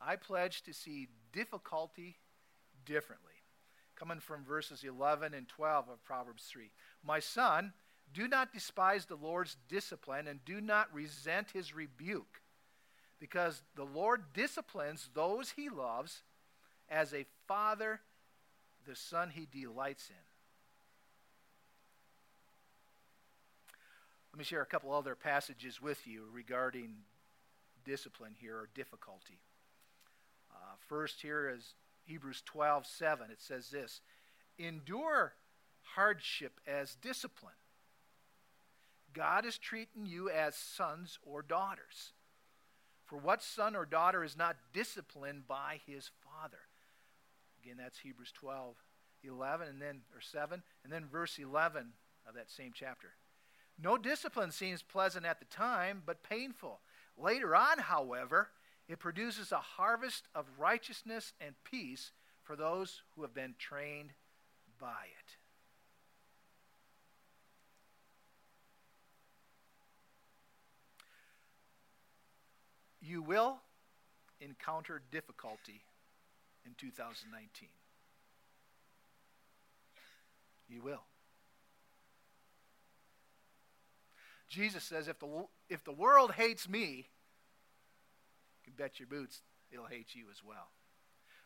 I 0.00 0.16
pledge 0.16 0.62
to 0.62 0.72
see 0.72 1.08
difficulty 1.32 2.16
differently. 2.86 3.34
Coming 3.96 4.20
from 4.20 4.44
verses 4.44 4.82
11 4.82 5.34
and 5.34 5.46
12 5.46 5.88
of 5.90 6.02
Proverbs 6.04 6.44
3. 6.44 6.70
My 7.04 7.20
son, 7.20 7.72
do 8.12 8.26
not 8.26 8.52
despise 8.52 9.06
the 9.06 9.16
Lord's 9.16 9.56
discipline 9.68 10.26
and 10.26 10.44
do 10.44 10.60
not 10.60 10.92
resent 10.92 11.50
his 11.52 11.74
rebuke, 11.74 12.40
because 13.18 13.62
the 13.76 13.84
Lord 13.84 14.32
disciplines 14.32 15.10
those 15.14 15.50
he 15.50 15.68
loves 15.68 16.22
as 16.88 17.12
a 17.12 17.26
father 17.46 18.00
the 18.86 18.96
son 18.96 19.30
he 19.30 19.46
delights 19.50 20.08
in. 20.10 20.16
Let 24.32 24.38
me 24.38 24.44
share 24.44 24.62
a 24.62 24.66
couple 24.66 24.92
other 24.92 25.14
passages 25.14 25.82
with 25.82 26.06
you 26.06 26.24
regarding 26.32 26.96
discipline 27.84 28.34
here 28.38 28.56
or 28.56 28.68
difficulty. 28.74 29.40
Uh, 30.52 30.74
first, 30.88 31.20
here 31.20 31.48
is 31.48 31.74
Hebrews 32.04 32.42
12 32.46 32.86
7. 32.86 33.30
It 33.30 33.40
says 33.40 33.70
this 33.70 34.00
Endure 34.58 35.34
hardship 35.94 36.60
as 36.66 36.94
discipline. 36.94 37.54
God 39.12 39.44
is 39.44 39.58
treating 39.58 40.06
you 40.06 40.30
as 40.30 40.54
sons 40.54 41.18
or 41.24 41.42
daughters. 41.42 42.12
For 43.06 43.16
what 43.18 43.42
son 43.42 43.74
or 43.74 43.84
daughter 43.84 44.22
is 44.22 44.36
not 44.36 44.56
disciplined 44.72 45.48
by 45.48 45.80
his 45.84 46.10
father? 46.24 46.60
Again, 47.62 47.76
that's 47.78 47.98
Hebrews 47.98 48.32
12, 48.32 48.74
11, 49.24 49.68
and 49.68 49.80
then, 49.82 50.00
or 50.14 50.20
7, 50.20 50.62
and 50.84 50.92
then 50.92 51.06
verse 51.10 51.38
11 51.38 51.92
of 52.28 52.34
that 52.34 52.50
same 52.50 52.72
chapter. 52.74 53.08
No 53.82 53.96
discipline 53.96 54.50
seems 54.50 54.82
pleasant 54.82 55.26
at 55.26 55.38
the 55.38 55.46
time, 55.46 56.02
but 56.04 56.22
painful. 56.22 56.80
Later 57.16 57.54
on, 57.54 57.78
however, 57.78 58.48
it 58.88 58.98
produces 58.98 59.52
a 59.52 59.58
harvest 59.58 60.24
of 60.34 60.46
righteousness 60.58 61.32
and 61.40 61.54
peace 61.64 62.12
for 62.42 62.56
those 62.56 63.02
who 63.14 63.22
have 63.22 63.34
been 63.34 63.54
trained 63.58 64.10
by 64.78 64.88
it. 64.88 65.36
You 73.02 73.22
will 73.22 73.60
encounter 74.40 75.00
difficulty 75.10 75.82
in 76.64 76.74
2019. 76.76 77.68
You 80.68 80.82
will. 80.82 81.02
Jesus 84.48 84.82
says, 84.84 85.08
if 85.08 85.18
the, 85.18 85.46
if 85.68 85.84
the 85.84 85.92
world 85.92 86.32
hates 86.32 86.68
me, 86.68 87.08
you 88.56 88.64
can 88.64 88.74
bet 88.76 88.98
your 88.98 89.06
boots 89.06 89.42
it'll 89.72 89.86
hate 89.86 90.14
you 90.14 90.24
as 90.30 90.42
well. 90.44 90.70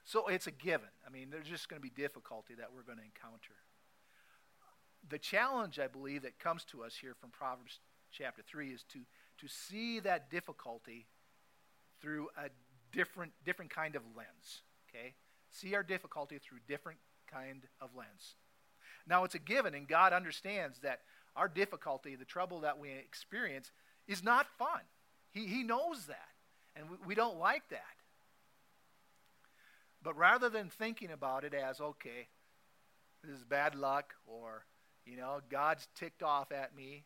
So 0.05 0.29
it's 0.29 0.47
a 0.47 0.51
given. 0.51 0.89
I 1.07 1.11
mean, 1.11 1.29
there's 1.31 1.47
just 1.47 1.69
going 1.69 1.81
to 1.81 1.83
be 1.83 1.91
difficulty 1.91 2.55
that 2.55 2.69
we're 2.75 2.83
going 2.83 2.99
to 2.99 3.05
encounter. 3.05 3.55
The 5.09 5.19
challenge, 5.19 5.79
I 5.79 5.87
believe, 5.87 6.23
that 6.23 6.39
comes 6.39 6.65
to 6.67 6.83
us 6.83 6.97
here 7.01 7.15
from 7.15 7.31
Proverbs 7.31 7.81
chapter 8.11 8.43
3 8.43 8.69
is 8.69 8.85
to, 8.93 9.01
to 9.39 9.49
see 9.49 10.01
that 10.01 10.31
difficulty 10.31 11.07
through 12.01 12.29
a 12.39 12.49
different, 12.93 13.33
different 13.45 13.71
kind 13.71 13.97
of 13.97 14.03
lens. 14.17 14.63
Okay? 14.95 15.15
See 15.51 15.75
our 15.75 15.83
difficulty 15.83 16.39
through 16.39 16.59
different 16.69 16.99
kind 17.31 17.63
of 17.81 17.91
lens. 17.97 18.37
Now, 19.07 19.25
it's 19.25 19.35
a 19.35 19.39
given, 19.39 19.75
and 19.75 19.87
God 19.87 20.13
understands 20.13 20.79
that 20.81 21.01
our 21.37 21.49
difficulty, 21.49 22.15
the 22.15 22.25
trouble 22.25 22.61
that 22.61 22.79
we 22.79 22.91
experience, 22.91 23.71
is 24.07 24.23
not 24.23 24.47
fun. 24.59 24.81
He, 25.33 25.47
he 25.47 25.63
knows 25.63 26.07
that, 26.07 26.29
and 26.77 26.89
we, 26.91 26.97
we 27.07 27.15
don't 27.15 27.39
like 27.39 27.69
that. 27.71 27.81
But 30.03 30.17
rather 30.17 30.49
than 30.49 30.69
thinking 30.69 31.11
about 31.11 31.45
it 31.45 31.55
as, 31.55 31.81
okay, 31.81 32.29
this 33.23 33.37
is 33.37 33.45
bad 33.45 33.75
luck, 33.75 34.15
or, 34.27 34.65
you 35.07 35.17
know, 35.17 35.41
God's 35.51 35.89
ticked 35.95 36.23
off 36.23 36.53
at 36.53 36.77
me, 36.77 37.05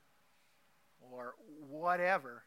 or 1.00 1.34
whatever, 1.68 2.42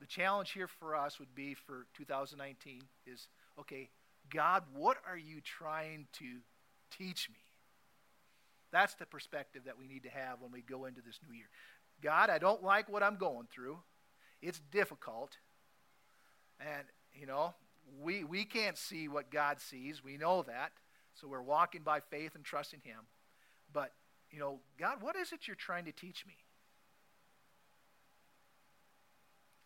the 0.00 0.06
challenge 0.06 0.52
here 0.52 0.68
for 0.68 0.94
us 0.94 1.18
would 1.18 1.34
be 1.34 1.54
for 1.54 1.86
2019 1.96 2.82
is, 3.06 3.28
okay, 3.58 3.88
God, 4.30 4.64
what 4.74 4.96
are 5.08 5.16
you 5.16 5.40
trying 5.40 6.06
to 6.14 6.24
teach 6.96 7.28
me? 7.28 7.38
That's 8.72 8.94
the 8.94 9.06
perspective 9.06 9.62
that 9.66 9.78
we 9.78 9.86
need 9.86 10.02
to 10.02 10.10
have 10.10 10.40
when 10.40 10.50
we 10.50 10.60
go 10.60 10.86
into 10.86 11.00
this 11.00 11.20
new 11.26 11.34
year. 11.34 11.46
God, 12.02 12.28
I 12.30 12.38
don't 12.38 12.62
like 12.62 12.88
what 12.88 13.02
I'm 13.02 13.16
going 13.16 13.46
through. 13.52 13.78
It's 14.42 14.60
difficult. 14.72 15.36
And, 16.60 16.84
you 17.12 17.26
know, 17.26 17.54
we, 18.02 18.24
we 18.24 18.44
can't 18.44 18.76
see 18.76 19.08
what 19.08 19.30
God 19.30 19.60
sees. 19.60 20.02
We 20.02 20.16
know 20.16 20.42
that. 20.42 20.72
So 21.14 21.28
we're 21.28 21.42
walking 21.42 21.82
by 21.82 22.00
faith 22.00 22.34
and 22.34 22.44
trusting 22.44 22.80
Him. 22.82 22.98
But, 23.72 23.92
you 24.30 24.40
know, 24.40 24.58
God, 24.78 25.00
what 25.00 25.16
is 25.16 25.32
it 25.32 25.46
you're 25.46 25.54
trying 25.54 25.84
to 25.84 25.92
teach 25.92 26.26
me? 26.26 26.34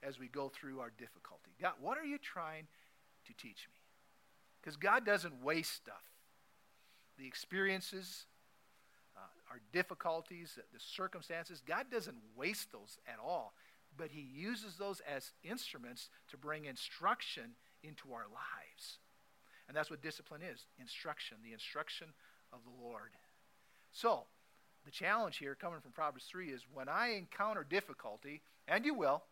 As 0.03 0.19
we 0.19 0.29
go 0.29 0.49
through 0.49 0.81
our 0.81 0.93
difficulty. 0.97 1.51
God, 1.61 1.73
what 1.81 1.99
are 1.99 2.05
you 2.05 2.19
trying 2.19 2.67
to 3.27 3.33
teach 3.33 3.67
me? 3.73 3.78
Because 4.61 4.77
God 4.77 5.05
doesn't 5.05 5.43
waste 5.43 5.75
stuff. 5.75 6.03
The 7.19 7.27
experiences, 7.27 8.27
uh, 9.17 9.21
our 9.51 9.61
difficulties, 9.73 10.59
the 10.73 10.81
circumstances, 10.81 11.63
God 11.67 11.87
doesn't 11.91 12.17
waste 12.37 12.73
those 12.73 12.99
at 13.07 13.19
all. 13.23 13.55
But 13.97 14.11
He 14.11 14.21
uses 14.21 14.77
those 14.77 15.01
as 15.01 15.33
instruments 15.43 16.11
to 16.31 16.37
bring 16.37 16.65
instruction 16.65 17.55
into 17.83 18.13
our 18.13 18.27
lives. 18.29 18.99
And 19.67 19.77
that's 19.77 19.91
what 19.91 20.03
discipline 20.03 20.41
is 20.43 20.67
instruction, 20.79 21.39
the 21.45 21.53
instruction 21.53 22.09
of 22.53 22.61
the 22.65 22.85
Lord. 22.85 23.11
So, 23.93 24.25
the 24.85 24.91
challenge 24.91 25.37
here 25.37 25.55
coming 25.55 25.81
from 25.81 25.93
Proverbs 25.93 26.25
3 26.31 26.49
is 26.49 26.63
when 26.73 26.89
I 26.89 27.09
encounter 27.09 27.67
difficulty, 27.69 28.41
and 28.67 28.85
you 28.87 28.95
will, 28.95 29.23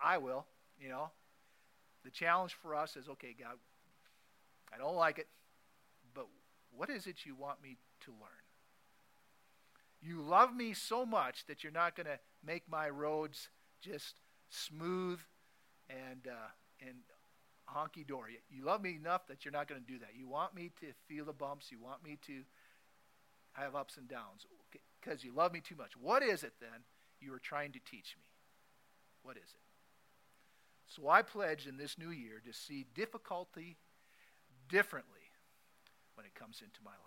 I 0.00 0.18
will, 0.18 0.46
you 0.78 0.88
know, 0.88 1.10
the 2.04 2.10
challenge 2.10 2.54
for 2.54 2.74
us 2.74 2.96
is 2.96 3.08
okay, 3.08 3.34
God, 3.38 3.56
I 4.72 4.78
don't 4.78 4.96
like 4.96 5.18
it, 5.18 5.28
but 6.14 6.26
what 6.74 6.90
is 6.90 7.06
it 7.06 7.24
you 7.24 7.34
want 7.34 7.62
me 7.62 7.76
to 8.04 8.10
learn? 8.10 8.42
You 10.00 10.20
love 10.20 10.54
me 10.54 10.74
so 10.74 11.06
much 11.06 11.46
that 11.46 11.62
you're 11.62 11.72
not 11.72 11.94
going 11.94 12.06
to 12.06 12.18
make 12.44 12.68
my 12.68 12.88
roads 12.88 13.48
just 13.80 14.20
smooth 14.50 15.20
and, 15.88 16.26
uh, 16.26 16.50
and 16.80 16.96
honky 17.72 18.06
dory. 18.06 18.40
You 18.50 18.64
love 18.64 18.82
me 18.82 18.96
enough 18.96 19.26
that 19.28 19.44
you're 19.44 19.52
not 19.52 19.68
going 19.68 19.80
to 19.80 19.86
do 19.86 19.98
that. 20.00 20.10
You 20.16 20.28
want 20.28 20.54
me 20.54 20.72
to 20.80 20.86
feel 21.06 21.24
the 21.24 21.32
bumps. 21.32 21.70
You 21.70 21.78
want 21.78 22.02
me 22.02 22.18
to 22.26 22.42
have 23.52 23.76
ups 23.76 23.96
and 23.96 24.08
downs 24.08 24.46
because 25.00 25.22
you 25.22 25.32
love 25.32 25.52
me 25.52 25.60
too 25.60 25.76
much. 25.76 25.92
What 26.00 26.22
is 26.22 26.42
it 26.42 26.54
then 26.60 26.84
you 27.20 27.32
are 27.34 27.38
trying 27.38 27.72
to 27.72 27.78
teach 27.78 28.16
me? 28.16 28.24
What 29.22 29.36
is 29.36 29.44
it? 29.44 29.71
So 30.94 31.08
I 31.08 31.22
pledge 31.22 31.66
in 31.66 31.78
this 31.78 31.96
new 31.96 32.10
year 32.10 32.42
to 32.46 32.52
see 32.52 32.84
difficulty 32.94 33.78
differently 34.68 35.30
when 36.14 36.26
it 36.26 36.34
comes 36.34 36.60
into 36.60 36.80
my 36.84 36.90
life. 36.90 36.98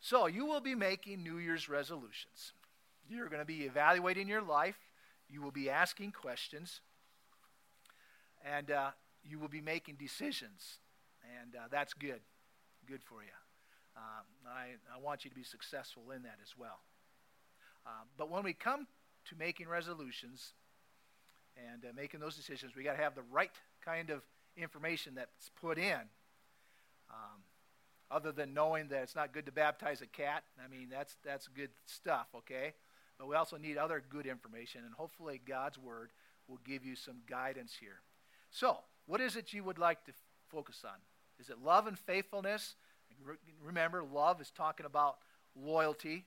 So 0.00 0.26
you 0.26 0.44
will 0.44 0.60
be 0.60 0.74
making 0.74 1.22
New 1.22 1.38
Year's 1.38 1.68
resolutions. 1.68 2.52
You're 3.08 3.28
going 3.28 3.40
to 3.40 3.46
be 3.46 3.62
evaluating 3.62 4.28
your 4.28 4.42
life. 4.42 4.78
You 5.28 5.40
will 5.40 5.50
be 5.50 5.70
asking 5.70 6.12
questions. 6.12 6.82
And 8.44 8.70
uh, 8.70 8.90
you 9.24 9.38
will 9.38 9.48
be 9.48 9.62
making 9.62 9.96
decisions. 9.96 10.78
And 11.40 11.56
uh, 11.56 11.68
that's 11.70 11.94
good. 11.94 12.20
Good 12.86 13.02
for 13.02 13.22
you. 13.22 13.36
Um, 13.96 14.24
I, 14.46 14.94
I 14.94 15.00
want 15.00 15.24
you 15.24 15.30
to 15.30 15.36
be 15.36 15.44
successful 15.44 16.10
in 16.14 16.22
that 16.22 16.36
as 16.42 16.54
well. 16.58 16.80
Uh, 17.86 18.04
but 18.18 18.30
when 18.30 18.44
we 18.44 18.52
come 18.52 18.86
to 19.26 19.36
making 19.36 19.66
resolutions, 19.66 20.52
and 21.72 21.84
uh, 21.84 21.88
making 21.94 22.20
those 22.20 22.36
decisions, 22.36 22.74
we 22.76 22.82
got 22.82 22.96
to 22.96 23.02
have 23.02 23.14
the 23.14 23.22
right 23.30 23.50
kind 23.84 24.10
of 24.10 24.22
information 24.56 25.14
that's 25.14 25.50
put 25.60 25.78
in. 25.78 26.00
Um, 27.10 27.42
other 28.10 28.32
than 28.32 28.54
knowing 28.54 28.88
that 28.88 29.02
it's 29.02 29.14
not 29.16 29.32
good 29.32 29.46
to 29.46 29.52
baptize 29.52 30.00
a 30.00 30.06
cat, 30.06 30.44
I 30.64 30.68
mean 30.68 30.88
that's 30.90 31.16
that's 31.24 31.46
good 31.48 31.70
stuff, 31.86 32.26
okay? 32.34 32.72
But 33.18 33.28
we 33.28 33.34
also 33.34 33.56
need 33.56 33.76
other 33.76 34.02
good 34.08 34.26
information, 34.26 34.82
and 34.84 34.94
hopefully 34.94 35.40
God's 35.46 35.76
word 35.76 36.10
will 36.46 36.60
give 36.64 36.84
you 36.84 36.96
some 36.96 37.16
guidance 37.28 37.76
here. 37.78 38.00
So, 38.50 38.78
what 39.06 39.20
is 39.20 39.36
it 39.36 39.52
you 39.52 39.64
would 39.64 39.78
like 39.78 40.04
to 40.04 40.12
f- 40.12 40.16
focus 40.48 40.82
on? 40.84 40.96
Is 41.38 41.50
it 41.50 41.58
love 41.62 41.86
and 41.86 41.98
faithfulness? 41.98 42.76
Remember, 43.62 44.02
love 44.02 44.40
is 44.40 44.50
talking 44.50 44.86
about 44.86 45.18
loyalty, 45.54 46.24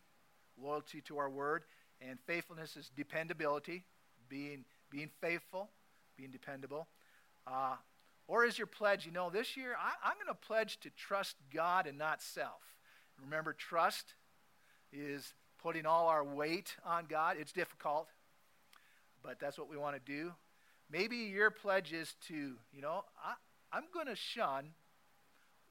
loyalty 0.62 1.02
to 1.02 1.18
our 1.18 1.30
word, 1.30 1.64
and 2.00 2.20
faithfulness 2.28 2.76
is 2.76 2.92
dependability, 2.96 3.86
being 4.30 4.66
being 4.92 5.10
faithful, 5.20 5.70
being 6.18 6.30
dependable? 6.30 6.88
Uh, 7.48 7.76
or 8.28 8.46
is 8.46 8.58
your 8.58 8.68
pledge, 8.68 9.06
you 9.06 9.12
know, 9.12 9.30
this 9.30 9.58
year 9.58 9.76
I, 9.80 10.08
I'm 10.08 10.16
going 10.16 10.28
to 10.28 10.48
pledge 10.48 10.80
to 10.82 10.90
trust 10.92 11.36
God 11.54 11.88
and 11.88 11.98
not 11.98 12.22
self? 12.22 12.62
Remember, 13.24 13.54
trust 13.54 14.14
is 14.94 15.34
putting 15.62 15.86
all 15.86 16.08
our 16.08 16.24
weight 16.24 16.76
on 16.86 17.06
God. 17.10 17.38
It's 17.40 17.52
difficult, 17.52 18.08
but 19.24 19.40
that's 19.40 19.58
what 19.58 19.70
we 19.70 19.78
want 19.78 19.96
to 19.96 20.12
do. 20.12 20.32
Maybe 20.92 21.18
your 21.18 21.52
pledge 21.52 21.94
is 21.94 22.16
to, 22.28 22.34
you 22.74 22.82
know, 22.82 23.04
I, 23.24 23.34
I'm 23.72 23.86
going 23.94 24.08
to 24.08 24.16
shun 24.16 24.72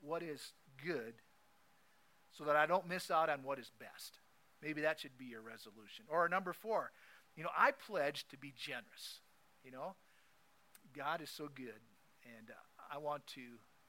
what 0.01 0.23
is 0.23 0.53
good 0.85 1.15
so 2.33 2.45
that 2.45 2.57
I 2.57 2.67
don't 2.67 2.89
miss 2.89 3.11
out 3.11 3.29
on 3.29 3.43
what 3.43 3.59
is 3.59 3.71
best. 3.79 4.19
Maybe 4.63 4.83
that 4.83 5.01
should 5.01 5.19
be 5.19 5.27
your 5.27 5.41
resolution. 5.41 6.05
Or 6.09 6.29
number 6.29 6.53
four, 6.53 6.93
you 7.41 7.45
know, 7.45 7.57
I 7.57 7.71
pledge 7.71 8.29
to 8.29 8.37
be 8.37 8.53
generous. 8.55 9.21
You 9.65 9.71
know, 9.71 9.95
God 10.95 11.23
is 11.23 11.31
so 11.31 11.49
good, 11.55 11.81
And 12.37 12.51
uh, 12.51 12.95
I 12.95 12.99
want 12.99 13.27
to, 13.29 13.41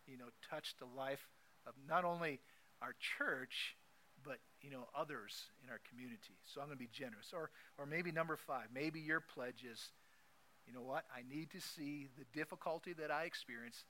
you 0.08 0.18
know, 0.18 0.32
touch 0.50 0.76
the 0.80 0.86
life 0.86 1.28
of 1.68 1.74
not 1.86 2.06
only 2.06 2.40
our 2.82 2.96
church, 3.18 3.76
but 4.24 4.38
you 4.62 4.72
know 4.72 4.88
others 4.98 5.52
in 5.62 5.70
our 5.70 5.82
community. 5.90 6.40
So 6.46 6.62
I'm 6.62 6.68
going 6.68 6.78
to 6.78 6.80
be 6.80 6.88
generous. 6.94 7.34
Or, 7.34 7.50
or 7.78 7.86
maybe 7.86 8.14
number 8.14 8.38
five, 8.38 8.68
maybe 8.74 9.02
your 9.02 9.20
pledge 9.20 9.66
is, 9.70 9.92
you 10.66 10.72
know 10.72 10.84
what? 10.84 11.04
I 11.14 11.28
need 11.30 11.52
to 11.52 11.60
see 11.60 12.08
the 12.18 12.24
difficulty 12.32 12.94
that 12.94 13.12
I 13.12 13.26
experience 13.26 13.84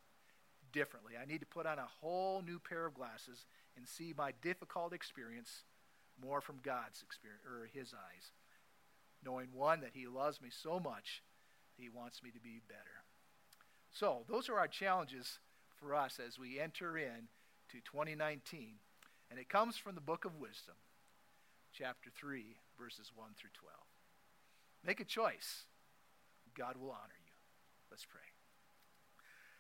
differently. 0.74 1.14
I 1.22 1.28
need 1.28 1.42
to 1.42 1.46
put 1.46 1.68
on 1.68 1.78
a 1.78 1.88
whole 2.02 2.42
new 2.42 2.58
pair 2.58 2.88
of 2.88 2.96
glasses 2.96 3.46
and 3.78 3.88
see 3.88 4.12
my 4.18 4.32
difficult 4.42 4.92
experience 4.92 5.66
more 6.20 6.42
from 6.42 6.56
God's 6.64 7.04
experience 7.04 7.44
or 7.46 7.70
His 7.72 7.94
eyes, 7.94 8.32
knowing 9.24 9.48
one 9.54 9.82
that 9.82 9.92
He 9.94 10.08
loves 10.08 10.42
me 10.42 10.50
so 10.52 10.80
much, 10.80 11.24
He 11.78 11.90
wants 11.90 12.24
me 12.24 12.32
to 12.32 12.40
be 12.40 12.62
better. 12.68 13.04
So 13.92 14.24
those 14.30 14.50
are 14.50 14.58
our 14.58 14.68
challenges 14.68 15.40
for 15.80 15.94
us 15.96 16.20
as 16.26 16.40
we 16.40 16.60
enter 16.60 16.98
in 16.98 17.28
to 17.70 17.78
2019. 17.92 18.76
And 19.30 19.40
it 19.40 19.50
comes 19.50 19.78
from 19.78 19.96
the 19.96 20.02
book 20.02 20.26
of 20.26 20.36
wisdom, 20.36 20.76
chapter 21.74 22.10
3, 22.10 22.58
verses 22.78 23.12
1 23.16 23.30
through 23.38 23.52
12. 23.54 23.76
Make 24.86 25.00
a 25.00 25.06
choice. 25.06 25.64
God 26.58 26.76
will 26.78 26.92
honor 26.92 27.20
you. 27.26 27.32
Let's 27.90 28.06
pray. 28.06 28.22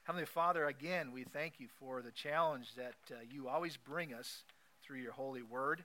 Heavenly 0.03 0.25
Father, 0.25 0.65
again, 0.65 1.11
we 1.11 1.23
thank 1.23 1.59
you 1.59 1.67
for 1.79 2.01
the 2.01 2.11
challenge 2.11 2.75
that 2.75 2.95
uh, 3.11 3.19
you 3.29 3.47
always 3.47 3.77
bring 3.77 4.13
us 4.13 4.43
through 4.83 4.99
your 4.99 5.13
holy 5.13 5.43
word. 5.43 5.83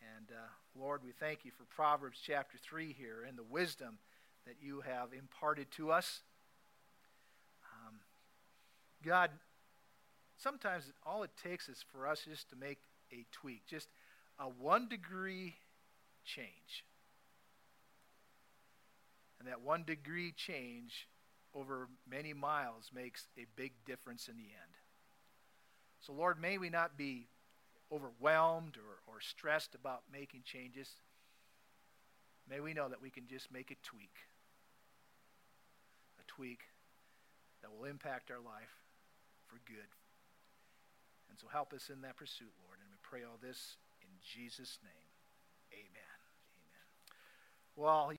And 0.00 0.30
uh, 0.30 0.48
Lord, 0.78 1.02
we 1.04 1.12
thank 1.12 1.44
you 1.44 1.50
for 1.50 1.64
Proverbs 1.64 2.18
chapter 2.24 2.58
3 2.58 2.92
here 2.92 3.24
and 3.26 3.36
the 3.36 3.42
wisdom 3.42 3.98
that 4.46 4.56
you 4.60 4.80
have 4.80 5.12
imparted 5.12 5.70
to 5.72 5.90
us. 5.90 6.20
Um, 7.64 7.94
God, 9.04 9.30
sometimes 10.36 10.84
all 11.04 11.22
it 11.22 11.30
takes 11.42 11.68
is 11.68 11.84
for 11.92 12.06
us 12.06 12.24
just 12.28 12.48
to 12.50 12.56
make 12.56 12.78
a 13.12 13.26
tweak, 13.32 13.66
just 13.66 13.88
a 14.38 14.44
one 14.44 14.88
degree 14.88 15.56
change. 16.24 16.84
And 19.38 19.48
that 19.48 19.60
one 19.60 19.84
degree 19.84 20.32
change 20.32 21.08
over 21.54 21.88
many 22.08 22.32
miles 22.32 22.90
makes 22.94 23.26
a 23.36 23.46
big 23.56 23.72
difference 23.86 24.28
in 24.28 24.36
the 24.36 24.42
end. 24.42 24.74
So, 26.00 26.12
Lord, 26.12 26.40
may 26.40 26.58
we 26.58 26.70
not 26.70 26.96
be 26.96 27.26
overwhelmed 27.92 28.76
or, 28.76 29.12
or 29.12 29.20
stressed 29.20 29.74
about 29.74 30.02
making 30.12 30.42
changes. 30.44 30.88
May 32.48 32.60
we 32.60 32.74
know 32.74 32.88
that 32.88 33.02
we 33.02 33.10
can 33.10 33.26
just 33.26 33.52
make 33.52 33.70
a 33.70 33.76
tweak. 33.82 34.14
A 36.20 36.24
tweak 36.26 36.60
that 37.62 37.70
will 37.70 37.84
impact 37.84 38.30
our 38.30 38.40
life 38.40 38.72
for 39.46 39.56
good. 39.66 39.88
And 41.30 41.38
so 41.38 41.46
help 41.52 41.72
us 41.72 41.90
in 41.92 42.00
that 42.02 42.16
pursuit, 42.16 42.52
Lord. 42.64 42.78
And 42.80 42.88
we 42.90 42.98
pray 43.02 43.24
all 43.24 43.38
this 43.40 43.76
in 44.02 44.08
Jesus' 44.20 44.78
name. 44.82 45.08
Amen. 45.72 46.18
Amen. 46.56 46.88
Well, 47.76 48.10